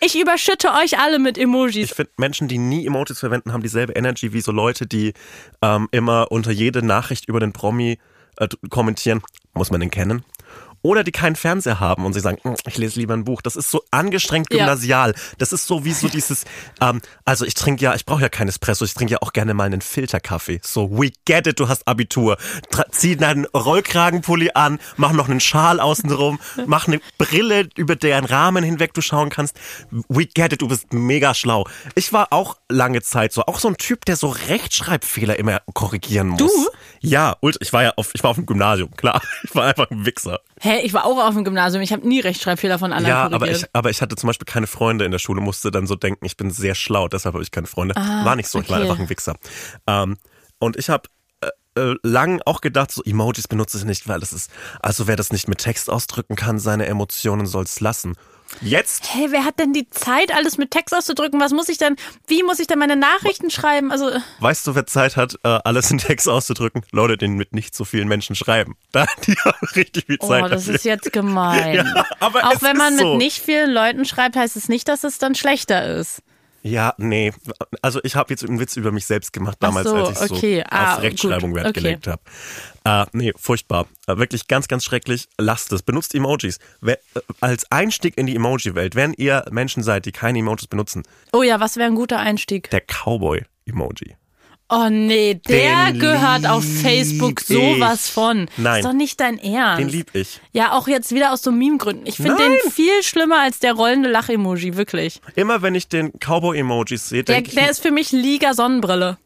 [0.00, 1.90] Ich überschütte euch alle mit Emojis.
[1.90, 5.14] Ich finde, Menschen, die nie Emojis verwenden, haben dieselbe Energy wie so Leute, die
[5.62, 7.98] ähm, immer unter jede Nachricht über den Promi
[8.36, 9.22] äh, kommentieren.
[9.54, 10.24] Muss man den kennen?
[10.84, 13.40] Oder die keinen Fernseher haben und sie sagen, "Mm, ich lese lieber ein Buch.
[13.40, 14.58] Das ist so angestrengt Ja.
[14.58, 15.14] gymnasial.
[15.38, 16.44] Das ist so wie so dieses,
[16.82, 19.54] ähm, also ich trinke ja, ich brauche ja kein Espresso, ich trinke ja auch gerne
[19.54, 20.60] mal einen Filterkaffee.
[20.62, 22.36] So, we get it, du hast Abitur.
[22.70, 28.26] Tra zieh deinen Rollkragenpulli an, mach noch einen Schal außenrum, mach eine Brille, über deren
[28.26, 29.56] Rahmen hinweg du schauen kannst.
[30.08, 31.66] We get it, du bist mega schlau.
[31.94, 36.28] Ich war auch lange Zeit so, auch so ein Typ, der so Rechtschreibfehler immer korrigieren
[36.28, 36.38] muss.
[36.40, 36.50] Du?
[37.00, 39.22] Ja, ich war ja auf, ich war auf dem Gymnasium, klar.
[39.44, 40.40] Ich war einfach ein Wichser.
[40.64, 41.82] Hä, ich war auch auf dem Gymnasium.
[41.82, 44.66] Ich habe nie Rechtschreibfehler von anderen Ja, aber ich, aber ich hatte zum Beispiel keine
[44.66, 47.50] Freunde in der Schule, musste dann so denken, ich bin sehr schlau, deshalb habe ich
[47.50, 47.94] keine Freunde.
[47.96, 48.90] war nicht so, ich war Ah, okay.
[48.90, 49.34] einfach ein Wichser.
[49.86, 50.16] Ähm,
[50.58, 51.08] und ich habe
[51.42, 54.50] äh, äh, lang auch gedacht, so Emojis benutze ich nicht, weil das ist,
[54.80, 58.14] also wer das nicht mit Text ausdrücken kann, seine Emotionen soll es lassen.
[58.60, 61.40] Jetzt Hey, wer hat denn die Zeit, alles mit Text auszudrücken?
[61.40, 63.90] Was muss ich denn, wie muss ich denn meine Nachrichten schreiben?
[63.90, 66.82] Also, Weißt du, wer Zeit hat, äh, alles in Text auszudrücken?
[66.92, 68.76] Leute, die mit nicht so vielen Menschen schreiben.
[68.92, 70.74] Da, die haben richtig viel oh, Zeit das dafür.
[70.76, 71.74] ist jetzt gemein.
[71.94, 73.16] Ja, aber Auch wenn man ist mit so.
[73.16, 76.22] nicht vielen Leuten schreibt, heißt es nicht, dass es dann schlechter ist.
[76.66, 77.30] Ja, nee.
[77.82, 80.56] Also ich habe jetzt einen Witz über mich selbst gemacht damals, so, als ich okay.
[80.60, 81.56] so Ah, auf Rechtschreibung gut.
[81.58, 81.80] Wert Okay.
[81.80, 82.22] gelegt habe.
[82.84, 83.86] Äh, nee, furchtbar.
[84.06, 85.28] Äh, wirklich ganz, ganz schrecklich.
[85.38, 85.82] Lasst es.
[85.82, 86.58] Benutzt Emojis.
[86.82, 86.96] Äh,
[87.40, 91.02] als Einstieg in die Emoji-Welt, wenn ihr Menschen seid, die keine Emojis benutzen,
[91.34, 92.70] Oh ja, was wäre ein guter Einstieg?
[92.70, 94.16] der Cowboy-Emoji.
[94.70, 98.48] Oh nee, der Den gehört auf Facebook sowas von.
[98.56, 98.80] Nein.
[98.80, 99.80] Ist doch nicht dein Ernst.
[99.80, 100.40] Den lieb ich.
[100.52, 102.06] Ja, auch jetzt wieder aus so Meme-Gründen.
[102.06, 105.20] Ich finde den viel schlimmer als der rollende Lach-Emoji, wirklich.
[105.36, 109.18] Immer wenn ich den Cowboy-Emojis sehe, Der, ich, der ist für mich Liga Sonnenbrille.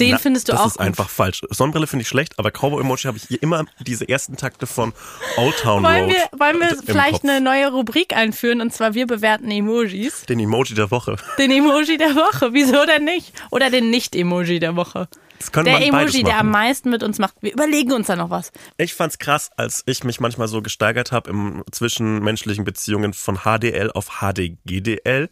[0.00, 0.86] Den na, findest du das auch ist gut.
[0.86, 1.42] einfach falsch.
[1.50, 4.92] Sonnenbrille finde ich schlecht, aber Cowboy-Emoji habe ich hier immer diese ersten Takte von
[5.36, 7.24] Old Town Wollen Road wir, wollen wir vielleicht Kopf.
[7.24, 10.22] eine neue Rubrik einführen und zwar wir bewerten Emojis.
[10.26, 11.16] Den Emoji der Woche.
[11.38, 13.32] Den Emoji der Woche, wieso denn nicht?
[13.50, 15.08] Oder den Nicht-Emoji der Woche.
[15.38, 17.34] Das könnte Der Emoji, der am meisten mit uns macht.
[17.40, 18.50] Wir überlegen uns da noch was.
[18.78, 23.90] Ich fand's krass, als ich mich manchmal so gesteigert habe im zwischenmenschlichen Beziehungen von HDL
[23.92, 25.28] auf HDGDL.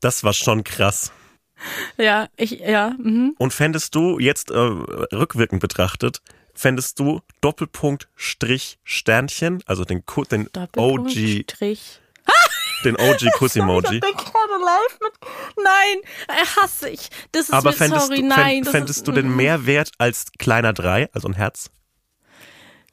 [0.00, 1.12] Das war schon krass.
[1.96, 3.34] Ja, ich, ja, mhm.
[3.38, 6.20] Und fändest du jetzt äh, rückwirkend betrachtet,
[6.54, 12.00] fändest du Doppelpunkt Strich Sternchen, also den, Ku- den Doppelpunkt, OG, Strich.
[12.84, 13.96] den OG Kuss-Emoji.
[13.96, 15.12] Ich bin gerade live mit.
[15.56, 15.98] Nein,
[16.28, 17.08] äh, hasse ich.
[17.32, 18.64] Das ist Aber mit, fändest, sorry, du, nein.
[18.64, 19.36] fänd, fändest ist, du den mm.
[19.36, 21.70] mehr wert als kleiner 3, also ein Herz?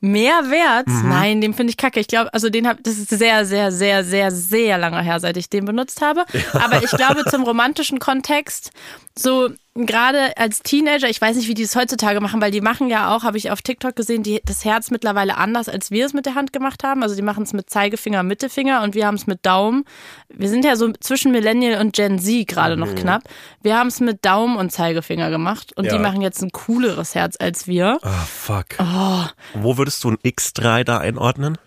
[0.04, 0.88] Mehr wert?
[0.88, 1.10] Mhm.
[1.10, 2.00] Nein, den finde ich kacke.
[2.00, 5.38] Ich glaube, also den hab, das ist sehr, sehr, sehr, sehr, sehr lange her, seit
[5.38, 6.26] ich den benutzt habe.
[6.54, 8.72] Aber ich glaube, zum romantischen Kontext,
[9.18, 12.90] so, gerade als Teenager, ich weiß nicht, wie die es heutzutage machen, weil die machen
[12.90, 16.14] ja auch, habe ich auf TikTok gesehen, die, das Herz mittlerweile anders, als wir es
[16.14, 17.04] mit der Hand gemacht haben.
[17.04, 19.86] Also die machen es mit Zeigefinger, Mittelfinger und wir haben es mit Daumen.
[20.30, 23.24] Wir sind ja so zwischen Millennial und Gen Z gerade noch knapp.
[23.62, 25.94] Wir haben es mit Daumen und Zeigefinger gemacht und Ja.
[25.94, 28.00] die machen jetzt ein cooleres Herz als wir.
[28.02, 28.66] Ah, fuck.
[28.80, 29.24] Oh.
[29.54, 31.58] Wo würdest du ein X3 da einordnen?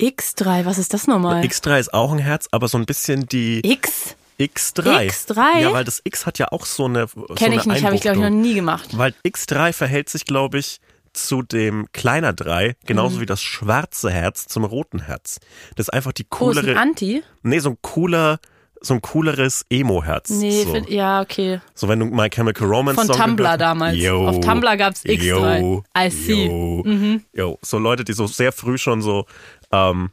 [0.00, 1.42] X3, was ist das nochmal?
[1.42, 4.14] X3 ist auch ein Herz, aber so ein bisschen die X?
[4.38, 5.08] X3.
[5.10, 5.60] X3?
[5.60, 7.94] Ja, weil das X hat ja auch so eine so Kenne ich eine nicht, habe
[7.94, 8.90] ich glaube ich noch nie gemacht.
[8.96, 10.78] Weil X3 verhält sich, glaube ich,
[11.12, 12.72] zu dem kleiner 3, Mhm.
[12.86, 15.38] genauso wie das schwarze Herz zum roten Herz.
[15.74, 17.22] Das ist einfach die Oh, ist ein coolere, Anti?
[17.42, 18.38] nee, so ein cooler,
[18.82, 20.28] so ein cooleres Emo-Herz.
[20.28, 20.74] Nee, so.
[20.74, 21.60] find, ja, okay.
[21.74, 23.96] so wenn du My Chemical Romance Von Song Tumblr gehört- damals.
[23.96, 25.22] Yo, Auf Tumblr gab's X3.
[25.60, 26.48] Yo, I see.
[26.50, 27.22] Mhm.
[27.32, 29.24] Yo, yo, so Leute, die so sehr früh schon so
[29.72, 30.10] ähm,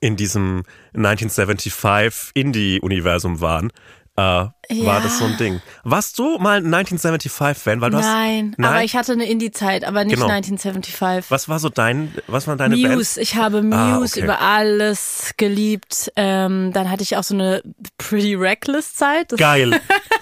[0.00, 0.62] in diesem
[0.94, 3.70] 1975 Indie-Universum waren,
[4.16, 5.00] äh, war Ja.
[5.00, 5.60] das so ein Ding.
[5.84, 7.80] Warst du mal ein 1975-Fan?
[7.80, 10.26] Weil du Nein, hast, aber ich hatte eine Indie-Zeit, aber nicht Genau.
[10.28, 11.30] 1975.
[11.30, 12.96] Was war so dein, was waren deine Bands?
[12.96, 14.20] Muse, ich habe Muse Ah, okay.
[14.24, 16.10] über alles geliebt.
[16.16, 17.62] Ähm, dann hatte ich auch so eine
[17.96, 19.30] Pretty Reckless Zeit.
[19.32, 19.80] Das Geil.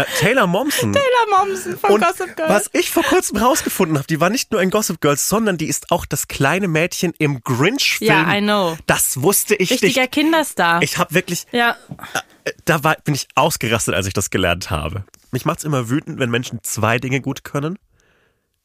[0.00, 0.92] äh, Taylor Momsen.
[0.92, 2.48] Taylor Momsen von Und Gossip Girl.
[2.48, 5.66] was ich vor kurzem rausgefunden habe, die war nicht nur in Gossip Girls, sondern die
[5.66, 8.08] ist auch das kleine Mädchen im Grinch-Film.
[8.10, 8.76] Ja, I know.
[8.86, 10.12] Das wusste ich Richtiger nicht.
[10.12, 10.82] Kinderstar.
[10.82, 11.76] Ich habe wirklich, ja,
[12.44, 15.04] äh, da war, bin ich ausgerastet, als ich das gelernt habe.
[15.32, 17.78] Mich macht's immer wütend, wenn Menschen zwei Dinge gut können.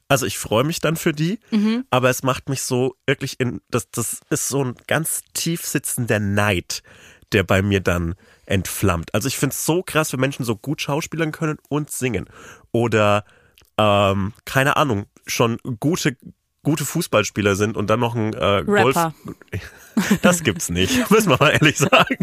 [0.07, 1.85] Also ich freue mich dann für die, Mhm.
[1.89, 6.19] aber es macht mich so wirklich in, das, das ist so ein ganz tief sitzender
[6.19, 6.83] Neid,
[7.31, 8.15] der bei mir dann
[8.51, 9.13] entflammt.
[9.13, 12.29] Also ich find's so krass, wenn Menschen so gut schauspielern können und singen.
[12.71, 13.23] Oder,
[13.77, 16.17] ähm, keine Ahnung, schon gute,
[16.63, 18.95] gute Fußballspieler sind und dann noch ein äh, Golf.
[18.95, 19.13] Rapper.
[20.21, 22.15] Das gibt's nicht, müssen wir mal ehrlich sagen.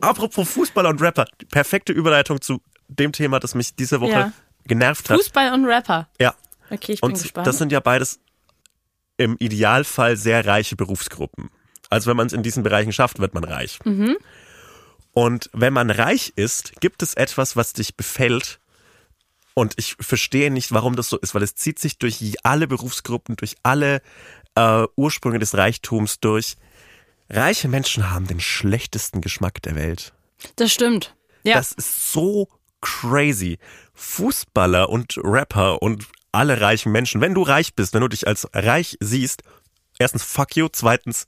[0.00, 4.32] Apropos Fußballer und Rapper, perfekte Überleitung zu dem Thema, das mich diese Woche Ja.
[4.64, 5.18] genervt hat.
[5.18, 6.08] Fußball und Rapper.
[6.18, 6.34] Ja.
[6.70, 7.46] Okay, ich bin Und gespannt.
[7.46, 8.20] das sind ja beides
[9.18, 11.50] im Idealfall sehr reiche Berufsgruppen.
[11.90, 13.78] Also wenn man es in diesen Bereichen schafft, wird man reich.
[13.84, 14.16] Mhm.
[15.14, 18.60] Und wenn man reich ist, gibt es etwas, was dich befällt.
[19.54, 23.36] Und ich verstehe nicht, warum das so ist, weil es zieht sich durch alle Berufsgruppen,
[23.36, 24.02] durch alle
[24.56, 26.56] äh, Ursprünge des Reichtums durch.
[27.30, 30.12] Reiche Menschen haben den schlechtesten Geschmack der Welt.
[30.56, 31.14] das stimmt.
[31.44, 31.54] Ja.
[31.54, 32.48] Das ist so
[32.80, 33.58] crazy.
[33.94, 38.48] Fußballer und Rapper und alle reichen Menschen, wenn du reich bist, wenn du dich als
[38.52, 39.42] reich siehst,
[39.98, 41.26] erstens fuck you, zweitens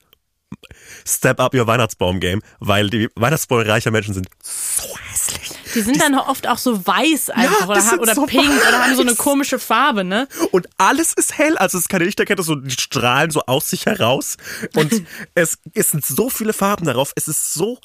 [1.07, 5.51] step up your Weihnachtsbaum-Game, weil die Weihnachtsbäume reicher Menschen sind so hässlich.
[5.75, 8.95] die sind dann oft auch so weiß einfach Ja, oder, oder so pink oder haben
[8.95, 9.19] so eine weiß.
[9.19, 10.29] komische Farbe, ne?
[10.53, 13.87] Und alles ist hell, also es ist keine Lichterkette, so die strahlen so aus sich
[13.87, 14.37] heraus.
[14.75, 15.03] Und
[15.35, 17.79] es, es sind so viele Farben darauf, es ist so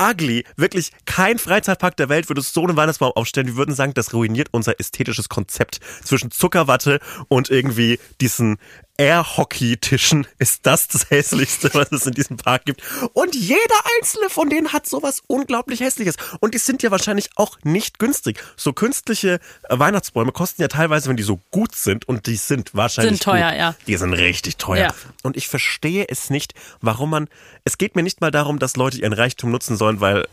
[0.00, 0.44] ugly.
[0.56, 3.46] Wirklich, kein Freizeitpark der Welt würde so einen Weihnachtsbaum aufstellen.
[3.48, 5.80] Wir würden sagen, das ruiniert unser ästhetisches Konzept.
[6.02, 6.98] Zwischen Zuckerwatte
[7.28, 8.58] und irgendwie diesen
[9.02, 12.82] Air-Hockey-Tischen ist das das hässlichste, was es in diesem Park gibt.
[13.14, 13.58] Und jeder
[13.98, 16.14] einzelne von denen hat sowas unglaublich hässliches.
[16.38, 18.40] Und die sind ja wahrscheinlich auch nicht günstig.
[18.56, 22.74] So künstliche äh, Weihnachtsbäume kosten ja teilweise, wenn die so gut sind, und die sind
[22.74, 23.74] wahrscheinlich Sind teuer, gut, ja.
[23.88, 24.86] Die sind richtig teuer.
[24.86, 24.94] Ja.
[25.24, 27.28] Und ich verstehe es nicht, warum man.
[27.64, 30.26] Es geht mir nicht mal darum, dass Leute ihren Reichtum nutzen sollen, weil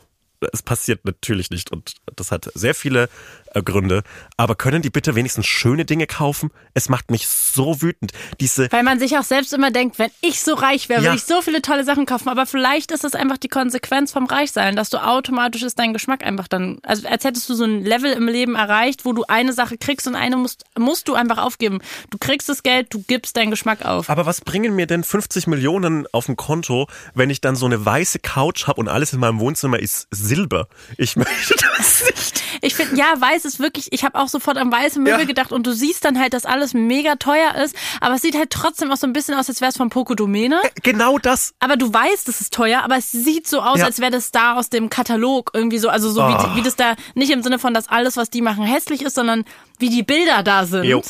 [0.54, 3.10] es passiert natürlich nicht und das hat sehr viele
[3.54, 4.04] äh, Gründe.
[4.38, 6.52] Aber können die bitte wenigstens schöne Dinge kaufen?
[6.74, 8.12] Es macht mich so wütend.
[8.40, 8.72] Diese.
[8.72, 11.10] Weil man sich auch selbst immer denkt, wenn ich so reich wäre, Ja.
[11.12, 12.30] würde ich so viele tolle Sachen kaufen.
[12.30, 16.24] Aber vielleicht ist das einfach die Konsequenz vom Reichsein, dass du automatisch ist dein Geschmack
[16.24, 19.54] einfach dann, also als hättest du so ein Level im Leben erreicht, wo du eine
[19.54, 21.80] Sache kriegst und eine musst, musst du einfach aufgeben.
[22.12, 24.10] Du kriegst das Geld, du gibst deinen Geschmack auf.
[24.10, 27.84] Aber was bringen mir denn 50 Millionen auf dem Konto, wenn ich dann so eine
[27.86, 30.68] weiße Couch habe und alles in meinem Wohnzimmer ist Silber?
[30.98, 32.44] Ich möchte das nicht.
[32.62, 35.26] Ich finde, ja, weiß ist wirklich, ich habe auch sofort an weiße Möbel Ja.
[35.26, 38.50] gedacht und du siehst dann halt, dass alles mega teuer ist, aber es sieht halt
[38.50, 40.60] trotzdem auch so ein bisschen aus, als wäre es von Poco Domene.
[40.84, 41.54] Genau das.
[41.60, 43.86] Aber du weißt, es ist teuer, aber es sieht so aus, Ja.
[43.86, 46.28] als wäre das da aus dem Katalog irgendwie so, also so Oh.
[46.28, 49.16] wie, wie das da nicht im Sinne von, dass alles, was die machen, hässlich ist,
[49.16, 49.46] sondern
[49.80, 51.02] wie die Bilder da sind, Jo.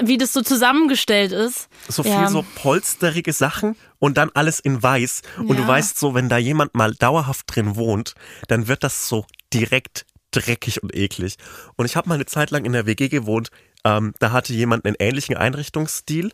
[0.00, 1.68] Wie das so zusammengestellt ist.
[1.88, 2.18] So Ja.
[2.18, 5.22] viel so polsterige Sachen und dann alles in weiß.
[5.38, 5.68] Und du Ja.
[5.68, 8.14] weißt so, wenn da jemand mal dauerhaft drin wohnt,
[8.48, 11.36] dann wird das so direkt dreckig und eklig.
[11.76, 13.48] Und ich habe mal eine Zeit lang in der WG gewohnt,
[13.84, 16.32] ähm, da hatte jemand einen ähnlichen Einrichtungsstil,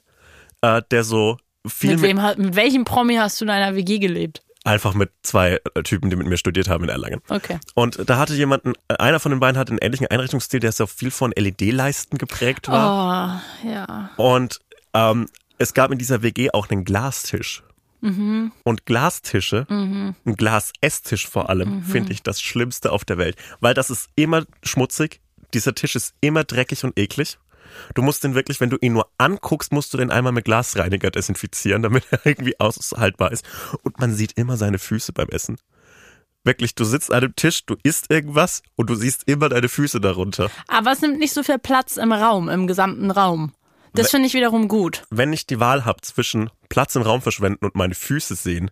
[0.62, 4.43] äh, der so viel Mit, wem, mit welchem Promi hast du in einer WG gelebt?
[4.65, 7.21] Einfach mit zwei äh, Typen, die mit mir studiert haben in Erlangen.
[7.29, 7.59] Okay.
[7.75, 10.87] Und da hatte jemand, einen- einer von den beiden hatte einen ähnlichen Einrichtungsstil, der so
[10.87, 13.43] viel von LED-Leisten geprägt war.
[13.65, 14.11] Oh, ja.
[14.17, 14.61] Und
[14.95, 17.62] ähm, es gab in dieser WG auch einen Glastisch.
[18.01, 18.53] Mhm.
[18.65, 21.83] Und Glastische, ein Glas-Esstisch vor allem, Mhm.
[21.85, 23.37] finde ich das Schlimmste auf der Welt.
[23.61, 25.21] Weil das ist immer schmutzig.
[25.55, 27.39] Dieser Tisch ist immer dreckig und eklig.
[27.95, 31.11] Du musst den wirklich, wenn du ihn nur anguckst, musst du den einmal mit Glasreiniger
[31.11, 33.45] desinfizieren, damit er irgendwie aushaltbar ist.
[33.83, 35.57] Und man sieht immer seine Füße beim Essen.
[36.45, 40.01] Wirklich, du sitzt an einem Tisch, du isst irgendwas und du siehst immer deine Füße
[40.01, 40.51] darunter.
[40.69, 43.53] Aber es nimmt nicht so viel Platz im Raum, im gesamten Raum.
[43.95, 45.05] Das finde ich wiederum gut.
[45.11, 48.71] Wenn ich die Wahl habe zwischen Platz im Raum verschwenden und meine Füße sehen,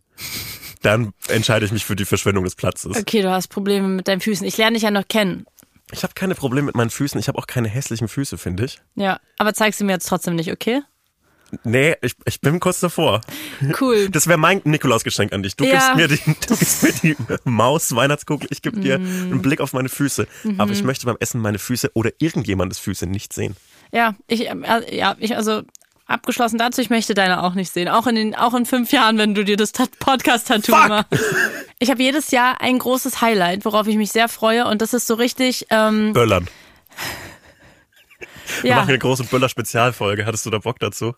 [0.82, 2.96] dann entscheide ich mich für die Verschwendung des Platzes.
[2.96, 4.46] Okay, du hast Probleme mit deinen Füßen.
[4.46, 5.46] Ich lerne dich ja noch kennen.
[5.92, 7.20] Ich habe keine Probleme mit meinen Füßen.
[7.20, 8.80] Ich habe auch keine hässlichen Füße, finde ich.
[8.94, 10.82] Ja, aber zeig sie mir jetzt trotzdem nicht, okay?
[11.64, 13.20] Nee, ich, ich bin kurz davor.
[13.78, 14.08] Cool.
[14.10, 15.54] Das wäre mein Nikolausgeschenk an dich.
[15.54, 15.94] Du Ja.
[15.94, 19.74] gibst mir die, du gibst mir die Maus Weihnachtskugel, ich gebe dir einen Blick auf
[19.74, 20.26] meine Füße.
[20.56, 23.54] Aber ich möchte beim Essen meine Füße oder irgendjemandes Füße nicht sehen.
[23.92, 25.62] Ja, ich, äh, ja, ich, also
[26.06, 27.88] abgeschlossen dazu, ich möchte deine auch nicht sehen.
[27.88, 31.06] Auch in den, auch in fünf Jahren, wenn du dir das Tat- Podcast-Tattoo machst.
[31.78, 34.66] Ich habe jedes Jahr ein großes Highlight, worauf ich mich sehr freue.
[34.66, 36.48] Und das ist so richtig, ähm, Böllern.
[38.60, 40.26] Wir ja, machen eine große Böller-Spezialfolge.
[40.26, 41.14] Hattest du da Bock dazu?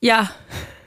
[0.00, 0.30] ja.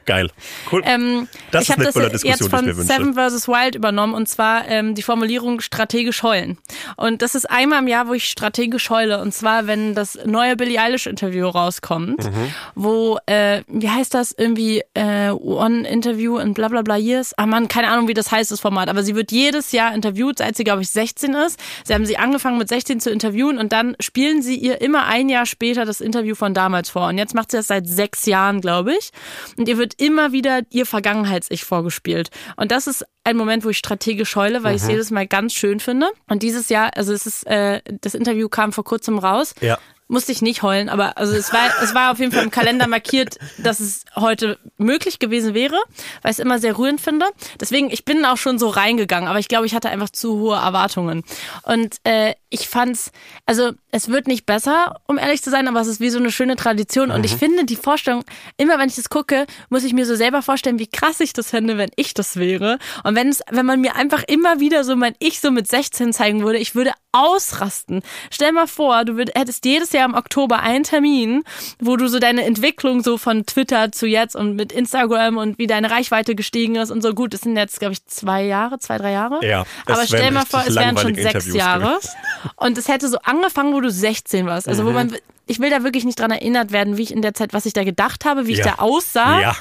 [0.06, 0.30] Geil.
[0.72, 0.82] Cool.
[0.86, 2.94] Ähm, Das ich ist habe eine das Böller-Diskussion, jetzt die ich von mir wünsche.
[2.94, 3.48] Seven vs.
[3.48, 6.58] Wild übernommen und zwar ähm, die Formulierung strategisch heulen.
[6.98, 9.22] Und das ist einmal im Jahr, wo ich strategisch heule.
[9.22, 12.54] Und zwar, wenn das neue Billie Eilish Interview rauskommt, Mhm.
[12.76, 17.34] wo, äh, wie heißt das, irgendwie äh, One Interview in bla bla bla Years.
[17.38, 18.90] Ah man, keine Ahnung, wie das heißt, das Format.
[18.90, 21.60] Aber sie wird jedes Jahr interviewt, seit sie, glaube ich, 16 ist.
[21.86, 25.30] Sie haben sie angefangen mit 16 zu interviewen und dann spielen sie ihr immer ein
[25.30, 27.08] Jahr später das Interview von damals vor.
[27.08, 29.12] Und jetzt macht sie das seit sechs Jahren, glaube ich.
[29.58, 32.30] Und ihr wird immer wieder ihr Vergangenheits-Ich vorgespielt.
[32.56, 35.54] Und das ist ein Moment, wo ich strategisch heule, weil ich es jedes Mal ganz
[35.54, 36.08] schön finde.
[36.28, 39.54] Und dieses Jahr, also es ist, äh, das Interview kam vor kurzem raus.
[39.62, 39.78] Ja.
[40.12, 42.86] Musste ich nicht heulen, aber also es war, es war auf jeden Fall im Kalender
[42.86, 45.80] markiert, dass es heute möglich gewesen wäre,
[46.22, 47.28] weil ich es immer sehr rührend finde.
[47.62, 50.58] Deswegen, ich bin auch schon so reingegangen, aber ich glaube, ich hatte einfach zu hohe
[50.58, 51.24] Erwartungen.
[51.64, 53.12] Und äh, ich fand's,
[53.46, 56.32] also es wird nicht besser, um ehrlich zu sein, aber es ist wie so eine
[56.32, 57.10] schöne Tradition.
[57.10, 58.26] Und ich finde die Vorstellung,
[58.58, 61.52] immer wenn ich das gucke, muss ich mir so selber vorstellen, wie krass ich das
[61.52, 62.78] fände, wenn ich das wäre.
[63.06, 66.12] Und wenn es, wenn man mir einfach immer wieder so mein Ich so mit 16
[66.12, 68.02] zeigen würde, ich würde ausrasten.
[68.30, 71.44] Stell mal vor, du würd, hättest jedes Jahr im Oktober einen Termin,
[71.80, 75.68] wo du so deine Entwicklung so von Twitter zu jetzt und mit Instagram und wie
[75.68, 77.34] deine Reichweite gestiegen ist und so gut.
[77.34, 79.46] Das sind jetzt, glaube ich, zwei Jahre, zwei, drei Jahre.
[79.46, 81.82] Ja, Aber stell mal vor, es wären schon langweilige sechs Interviews Jahre.
[81.96, 82.10] gewesen.
[82.56, 84.68] Und es hätte so angefangen, wo du 16 warst.
[84.68, 84.88] Also Mhm.
[84.88, 85.16] wo man,
[85.48, 87.74] ich will da wirklich nicht dran erinnert werden, wie ich in der Zeit, was ich
[87.74, 88.66] da gedacht habe, wie ich Ja.
[88.66, 89.40] da aussah.
[89.42, 89.56] Ja.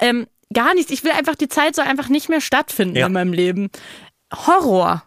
[0.00, 0.90] Ähm, gar nichts.
[0.90, 3.06] Ich will einfach, die Zeit soll einfach nicht mehr stattfinden Ja.
[3.06, 3.70] in meinem Leben.
[4.34, 5.02] Horror.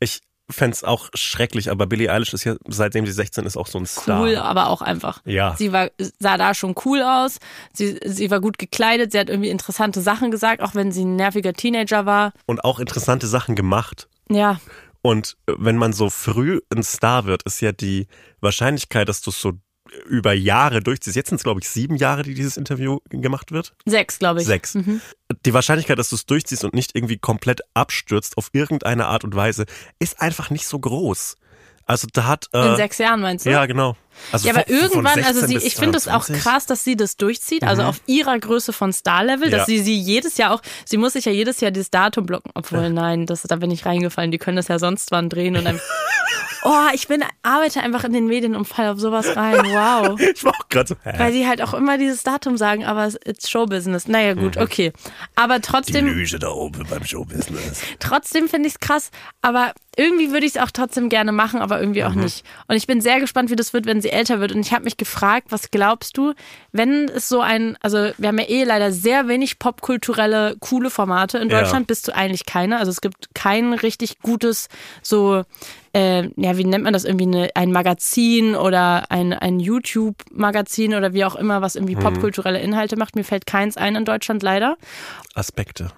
[0.00, 0.20] Ich
[0.50, 3.86] fänd's auch schrecklich, aber Billie Eilish ist ja, seitdem sie 16 ist, auch so ein
[3.86, 4.22] Star.
[4.22, 5.20] Cool, aber auch einfach.
[5.24, 5.54] Ja.
[5.58, 7.38] Sie war, sah da schon cool aus.
[7.72, 9.12] Sie, sie war gut gekleidet.
[9.12, 12.32] Sie hat irgendwie interessante Sachen gesagt, auch wenn sie ein nerviger Teenager war.
[12.46, 14.08] Und auch interessante Sachen gemacht.
[14.30, 14.60] Ja,
[15.02, 18.06] Und äh, wenn man so früh ein Star wird, ist ja die
[18.40, 19.52] Wahrscheinlichkeit, dass du es so
[20.06, 21.16] über Jahre durchziehst.
[21.16, 23.72] Jetzt sind es, glaube ich, sieben Jahre, die dieses Interview gemacht wird.
[23.86, 24.46] sechs, glaube ich.
[24.46, 24.76] Sechs.
[25.44, 29.34] Die Wahrscheinlichkeit, dass du es durchziehst und nicht irgendwie komplett abstürzt auf irgendeine Art und
[29.34, 29.66] Weise,
[29.98, 31.36] ist einfach nicht so groß.
[31.86, 32.48] Also da hat.
[32.52, 33.50] Äh, In sechs Jahren meinst du?
[33.50, 33.96] Ja, genau.
[34.30, 36.42] Also Ja, aber irgendwann, also 16 sie, ich finde es auch 22.
[36.42, 39.64] krass, dass sie das durchzieht, also auf ihrer Größe von Star-Level, dass Ja.
[39.66, 42.90] sie sie jedes Jahr auch, sie muss sich ja jedes Jahr dieses Datum blocken, obwohl
[42.90, 45.80] nein, das, da bin ich reingefallen, die können das ja sonst wann drehen und dann,
[46.64, 50.18] oh, ich bin, arbeite einfach in den Medien und fall auf sowas rein, wow.
[50.34, 51.14] Ich war auch gerade so, hä?
[51.18, 54.08] Weil sie halt auch immer dieses Datum sagen, aber ist Showbusiness.
[54.08, 54.92] Naja, gut, okay.
[55.34, 57.82] Aber Die trotzdem, Lüge da oben beim Showbusiness.
[57.98, 59.10] trotzdem finde ich es krass,
[59.42, 62.44] aber irgendwie würde ich es auch trotzdem gerne machen, aber irgendwie auch nicht.
[62.68, 64.52] Und ich bin sehr gespannt, wie das wird, wenn sie älter wird.
[64.52, 66.34] Und ich habe mich gefragt, was glaubst du,
[66.70, 71.38] wenn es so ein, also wir haben ja eh leider sehr wenig popkulturelle, coole Formate.
[71.38, 71.60] In Ja.
[71.60, 72.78] Deutschland bist du eigentlich keine.
[72.78, 74.68] Also es gibt kein richtig gutes,
[75.02, 75.42] so,
[75.92, 81.12] äh, ja, wie nennt man das irgendwie, eine, ein Magazin oder ein, ein YouTube-Magazin oder
[81.12, 83.16] wie auch immer, was irgendwie popkulturelle Inhalte macht.
[83.16, 84.76] Mir fällt keins ein in Deutschland leider.
[85.34, 85.90] Aspekte.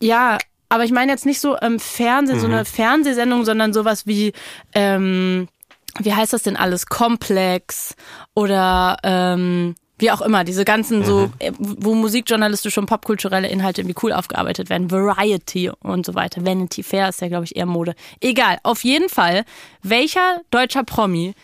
[0.00, 0.38] Ja,
[0.68, 4.32] aber ich meine jetzt nicht so im Fernsehen, so eine Fernsehsendung, sondern sowas wie,
[4.72, 5.48] ähm,
[5.98, 6.86] wie heißt das denn alles?
[6.86, 7.94] Komplex
[8.34, 13.96] oder ähm, wie auch immer, diese ganzen so, äh, wo musikjournalistische und popkulturelle Inhalte irgendwie
[14.02, 14.90] cool aufgearbeitet werden.
[14.90, 16.44] Variety und so weiter.
[16.44, 17.94] Vanity Fair ist ja, glaube ich, eher Mode.
[18.20, 19.44] Egal, auf jeden Fall,
[19.82, 21.34] welcher deutscher Promi,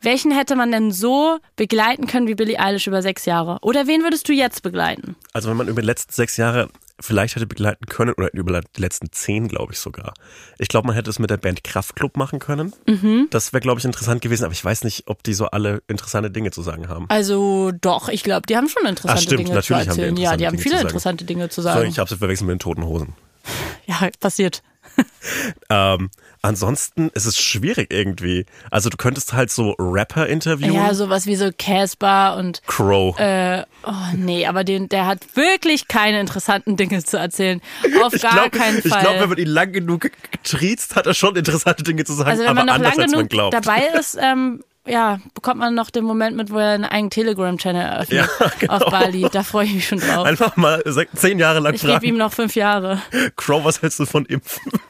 [0.00, 3.58] welchen hätte man denn so begleiten können wie Billie Eilish über sechs Jahre?
[3.62, 5.16] Oder wen würdest du jetzt begleiten?
[5.32, 6.68] Also wenn man über die letzten sechs Jahre
[7.00, 10.14] vielleicht hätte begleiten können, oder über die letzten zehn, glaube ich sogar.
[10.58, 12.72] Ich glaube, man hätte es mit der Band Kraftklub machen können.
[12.86, 13.28] Mhm.
[13.30, 16.30] Das wäre, glaube ich, interessant gewesen, aber ich weiß nicht, ob die so alle interessante
[16.30, 17.06] Dinge zu sagen haben.
[17.08, 20.02] Also doch, ich glaube, die haben schon interessante Ah, stimmt, Dinge natürlich zu haben die
[20.02, 20.16] erzählen.
[20.16, 21.88] ja, die haben Dinge viele interessante Dinge zu sagen.
[21.88, 23.14] ich habe sie verwechselt mit den Toten Hosen.
[23.86, 24.62] ja, passiert.
[25.70, 26.10] ähm,
[26.42, 28.46] ansonsten ist es schwierig irgendwie.
[28.70, 30.74] Also du könntest halt so Rapper interviewen.
[30.74, 33.18] Ja, sowas wie so Casper und Crow.
[33.18, 37.60] äh, oh nee, aber den, der hat wirklich keine interessanten Dinge zu erzählen.
[38.02, 39.00] Auf ich gar glaube, keinen Fall.
[39.00, 42.30] ich glaub, wenn man ihn lang genug getriezt, hat er schon interessante Dinge zu sagen,
[42.30, 43.54] also wenn aber man noch anders lang als man genug glaubt.
[43.54, 47.82] dabei ist, ähm, ja, bekommt man noch den Moment mit, wo er einen eigenen Telegram-Channel
[47.82, 48.74] eröffnet Ja, genau.
[48.74, 49.26] auf Bali.
[49.32, 50.26] Da freue ich mich schon drauf.
[50.26, 50.82] Einfach mal
[51.16, 53.00] zehn Jahre lang Ich gebe ihm noch fünf Jahre.
[53.36, 54.72] Crow, was hältst du von Impfen?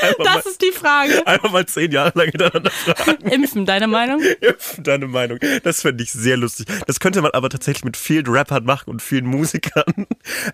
[0.00, 1.26] einfach, Das mal, ist die Frage.
[1.26, 3.26] einfach mal zehn Jahre lang hintereinander fragen.
[3.30, 4.20] Impfen, deine Meinung?
[4.40, 5.38] Impfen, deine Meinung.
[5.62, 6.66] Das fände ich sehr lustig.
[6.86, 10.06] Das könnte man aber tatsächlich mit vielen Rappern machen und vielen Musikern.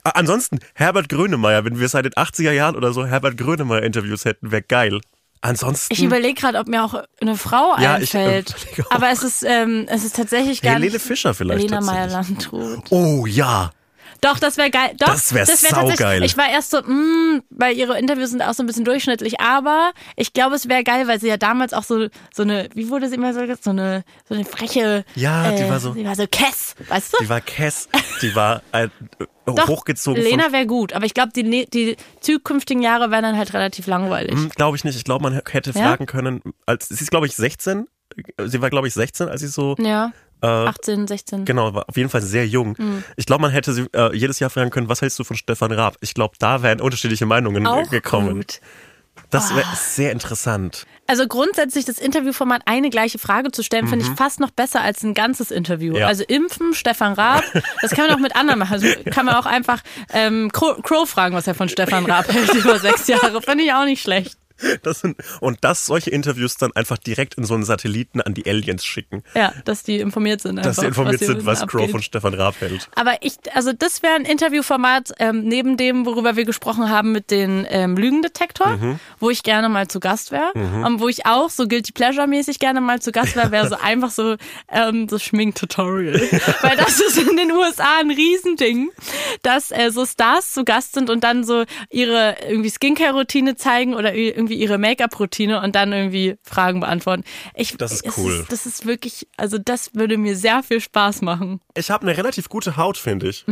[0.03, 4.63] Ansonsten, Herbert Grönemeyer, wenn wir seit den 80er Jahren oder so Herbert Grönemeyer-Interviews hätten, wäre
[4.63, 5.01] geil.
[5.41, 5.93] Ansonsten.
[5.93, 8.51] Ich überlege gerade, ob mir auch eine Frau Ja, ich, einfällt.
[8.59, 8.91] überlege auch.
[8.91, 11.03] aber es ist, ähm, es ist tatsächlich gar Helene nicht.
[11.05, 11.63] Fischer vielleicht.
[11.63, 12.13] Lena tatsächlich.
[12.53, 12.85] Meyer-Landrut.
[12.91, 13.71] Oh ja.
[14.21, 14.93] Doch, das wäre geil.
[14.99, 16.23] Doch, Das wär wär saugeil.
[16.25, 19.93] Ich war erst so, mh, weil ihre Interviews sind auch so ein bisschen durchschnittlich, aber
[20.17, 23.09] ich glaube, es wäre geil, weil sie ja damals auch so so eine, wie wurde
[23.09, 25.05] sie immer so gesagt, so eine so eine freche.
[25.15, 27.17] Ja, die äh, war so- Die war so Kess, weißt du?
[27.23, 27.89] Die war Kess,
[28.23, 28.89] die war äh,
[29.47, 33.37] Doch, hochgezogen Lena wäre gut, aber ich glaube, die, ne- die zukünftigen Jahre wären dann
[33.39, 34.33] halt relativ langweilig.
[34.37, 34.49] von.
[34.49, 34.97] Glaube ich nicht.
[34.97, 35.83] Ich glaube, man hätte Ja?
[35.83, 37.87] fragen können, als sie ist, glaube ich, 16.
[38.45, 39.77] Sie war, glaube ich, 16, als sie so.
[39.79, 40.13] Ja,
[40.43, 41.45] Äh, 18, 16.
[41.45, 42.77] Genau, war auf jeden Fall sehr jung.
[43.17, 45.73] Ich glaube, man hätte sie äh, jedes Jahr fragen können, was hältst du von Stefan
[45.73, 45.97] Raab?
[46.01, 48.35] Ich glaube, da wären unterschiedliche Meinungen Auch gekommen.
[48.37, 48.61] gut.
[49.31, 50.87] Das wäre sehr interessant.
[51.07, 55.03] Also grundsätzlich das Interviewformat eine gleiche Frage zu stellen, finde ich fast noch besser als
[55.03, 55.95] ein ganzes Interview.
[55.95, 56.01] Mhm.
[56.01, 56.07] Ja.
[56.07, 57.43] Also Impfen, Stefan Raab,
[57.81, 58.75] das kann man auch mit anderen machen.
[58.75, 59.83] Also kann man auch einfach
[60.13, 63.41] ähm, Crow, Crow fragen, was er von Stefan Raab hält über sechs Jahre.
[63.43, 64.37] Finde ich auch nicht schlecht.
[64.83, 68.49] Das sind, und das, solche Interviews dann einfach direkt in so einen Satelliten an die
[68.49, 69.23] Aliens schicken.
[69.35, 70.57] Ja, dass die informiert sind.
[70.57, 71.91] Dass sie einfach, informiert hier sind, was Crow abgeht.
[71.91, 72.89] von Stefan Raab hält.
[72.95, 77.31] Aber ich, also das wäre ein Interviewformat ähm, neben dem, worüber wir gesprochen haben mit
[77.31, 78.99] den ähm, Lügendetektor, Mhm.
[79.21, 80.53] wo ich gerne mal zu Gast wäre.
[80.55, 83.77] Und wo ich auch so guilty pleasure mäßig gerne mal zu Gast wäre, wäre so
[83.83, 84.37] einfach so
[84.71, 86.15] ähm, so Schminktutorial,
[86.63, 88.91] weil das ist in den USA ein Riesending,
[89.43, 94.15] dass äh, so Stars zu Gast sind und dann so ihre irgendwie Skincare-Routine zeigen oder
[94.15, 97.25] i- irgendwie ihre Make-up-Routine und dann irgendwie Fragen beantworten.
[97.55, 98.33] Ich, Das ist es cool.
[98.41, 101.61] Ist, das ist wirklich, also das würde mir sehr viel Spaß machen.
[101.77, 103.45] Ich habe eine relativ gute Haut, finde ich.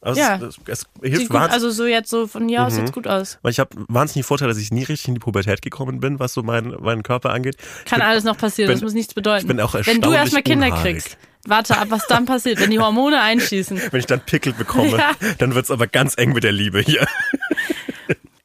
[0.00, 0.36] Also Ja.
[0.36, 2.70] es, es, es Sieht hilft gut, also so jetzt so von ja, Mhm.
[2.70, 3.38] sieht's gut aus.
[3.42, 6.34] weil ich habe wahnsinnig Vorteil, dass ich nie richtig in die Pubertät gekommen bin, was
[6.34, 7.56] so mein, meinen Körper angeht.
[7.84, 9.42] Kann alles noch passieren, das bin- muss nichts bedeuten.
[9.42, 10.92] ich bin auch Wenn du erstmal Kinder unhaarig.
[11.02, 11.18] kriegst,
[11.48, 13.80] warte ab, was dann passiert, wenn die Hormone einschießen.
[13.90, 15.10] Wenn ich dann Pickel bekomme, Ja.
[15.38, 17.04] dann wird's aber ganz eng mit der Liebe hier.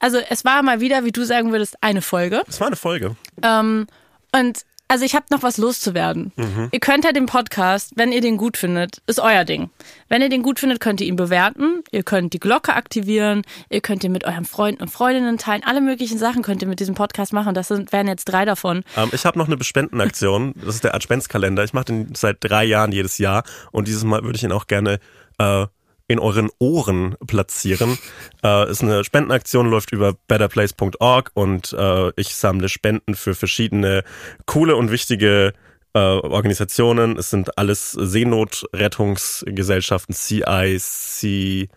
[0.04, 2.44] Also es war mal wieder, wie du sagen würdest, eine Folge.
[2.46, 3.16] Das war eine Folge.
[3.42, 3.88] Ähm,
[4.34, 6.34] und also ich habe noch was loszuwerden.
[6.36, 6.68] Mhm.
[6.74, 9.70] Ihr könnt ja den Podcast, wenn ihr den gut findet, ist euer Ding.
[10.10, 11.86] Wenn ihr den gut findet, könnt ihr ihn bewerten.
[11.92, 13.44] Ihr könnt die Glocke aktivieren.
[13.70, 15.64] Ihr könnt ihn mit euren Freunden und Freundinnen teilen.
[15.64, 17.54] Alle möglichen Sachen könnt ihr mit diesem Podcast machen.
[17.56, 18.84] Das sind, wären jetzt drei davon.
[18.98, 20.54] Ähm, ich habe noch eine Spendenaktion.
[20.58, 21.64] Das ist der Adventskalender.
[21.64, 23.46] Ich mache den seit drei Jahren jedes Jahr.
[23.72, 25.00] Und dieses Mal würde ich ihn auch gerne
[25.38, 25.66] äh,
[26.08, 27.98] in euren Ohren platzieren.
[28.44, 34.04] Äh, ist eine Spendenaktion, läuft über betterplace.org und äh, ich sammle Spenden für verschiedene
[34.46, 35.54] coole und wichtige
[35.94, 37.18] äh, Organisationen.
[37.18, 41.70] Es sind alles Seenotrettungsgesellschaften, CI, C,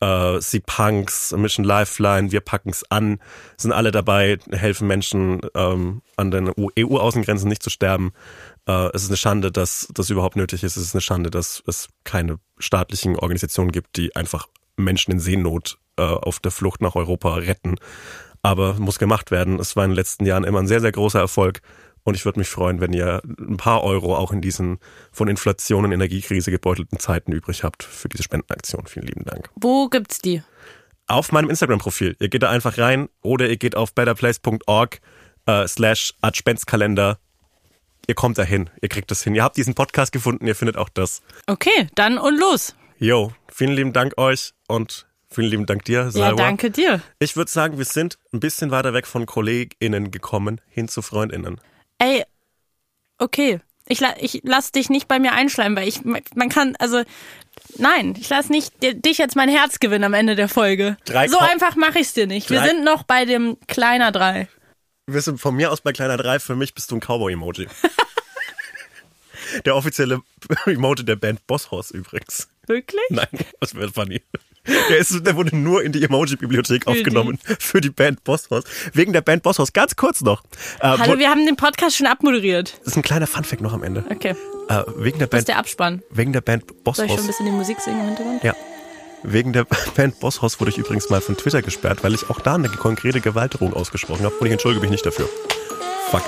[0.00, 3.18] äh, Sie Punks, Mission Lifeline, wir packen's an,
[3.56, 8.12] sind alle dabei, helfen Menschen ähm, an den EU-Außengrenzen nicht zu sterben.
[8.70, 10.76] Äh, es ist eine Schande, dass das überhaupt nötig ist.
[10.76, 14.46] Es ist eine Schande, dass es keine staatlichen Organisationen gibt, die einfach
[14.76, 17.76] Menschen in Seenot äh, auf der Flucht nach Europa retten.
[18.42, 19.58] Aber muss gemacht werden.
[19.58, 21.60] Es war in den letzten Jahren immer ein sehr, sehr großer Erfolg.
[22.04, 24.78] Und ich würde mich freuen, wenn ihr ein paar Euro auch in diesen
[25.12, 28.86] von Inflation und Energiekrise gebeutelten Zeiten übrig habt für diese Spendenaktion.
[28.86, 30.42] Vielen lieben Dank Wo gibt's die?
[31.08, 32.16] auf meinem Instagram-Profil.
[32.20, 35.00] Ihr geht da einfach rein oder ihr geht auf betterplace.org
[35.46, 37.18] äh, slash Adventskalender.
[38.10, 39.36] Ihr kommt dahin, ihr kriegt das hin.
[39.36, 41.22] Ihr habt diesen Podcast gefunden, ihr findet auch das.
[41.46, 42.74] Okay, dann und los.
[42.98, 46.34] Yo, vielen lieben Dank euch und vielen lieben Dank dir, Ja, Salwa.
[46.34, 47.02] danke dir.
[47.20, 51.60] Ich würde sagen, wir sind ein bisschen weiter weg von KollegInnen gekommen, hin zu FreundInnen.
[51.98, 52.24] Ey,
[53.18, 53.60] okay.
[53.86, 57.04] Ich, la ich lass dich nicht bei mir einschleimen, weil ich, man kann, also,
[57.78, 60.96] nein, ich lass nicht di- dich jetzt mein Herz gewinnen am Ende der Folge.
[61.04, 62.50] Drei so einfach mache ich's dir nicht.
[62.50, 64.48] Wir sind noch bei dem kleiner drei.
[65.12, 67.66] Wir sind von mir aus bei kleiner 3, für mich bist du ein Cowboy-Emoji.
[69.64, 70.20] der offizielle
[70.66, 72.48] Emoji der Band Boss Horse übrigens.
[72.66, 73.00] Wirklich?
[73.10, 73.26] Nein,
[73.60, 74.22] das wäre funny.
[74.66, 78.64] Der, ist, der wurde nur in die Emoji-Bibliothek Für die- aufgenommen für die Band Bosshaus.
[78.92, 79.72] Wegen der Band Bosshaus.
[79.72, 80.44] Ganz kurz noch.
[80.80, 82.74] Äh, Hallo, wir haben den Podcast schon abmoderiert.
[82.80, 84.04] das ist ein kleiner Funfact noch am Ende.
[84.10, 84.36] Okay,
[84.68, 86.02] Äh, wegen der das ist Band, der Abspann.
[86.10, 87.26] wegen der Band Soll ich schon ein Bosshaus.
[87.26, 88.44] bisschen die Musik singen im Hintergrund?
[88.44, 88.54] Ja.
[89.22, 89.66] Wegen der
[89.96, 93.20] Band Bosshaus wurde ich übrigens mal von Twitter gesperrt, weil ich auch da eine konkrete
[93.20, 95.28] Gewaltdrohung ausgesprochen habe und ich entschuldige mich nicht dafür.
[96.10, 96.26] Fakt.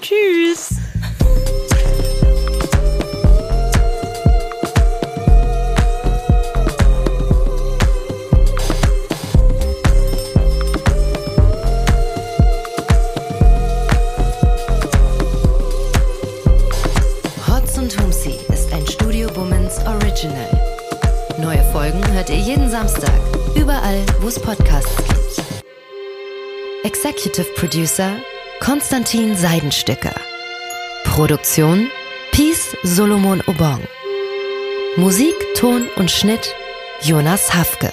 [0.00, 0.70] Tschüss.
[22.28, 23.12] Hört ihr jeden Samstag,
[23.54, 25.42] überall, wo es Podcasts gibt.
[26.84, 28.16] Executive Producer
[28.60, 30.14] Konstantin Seidenstücker.
[31.04, 31.90] Produktion
[32.32, 33.80] Peace Solomon Obong.
[34.96, 36.54] Musik, Ton und Schnitt
[37.02, 37.92] Jonas Hafke.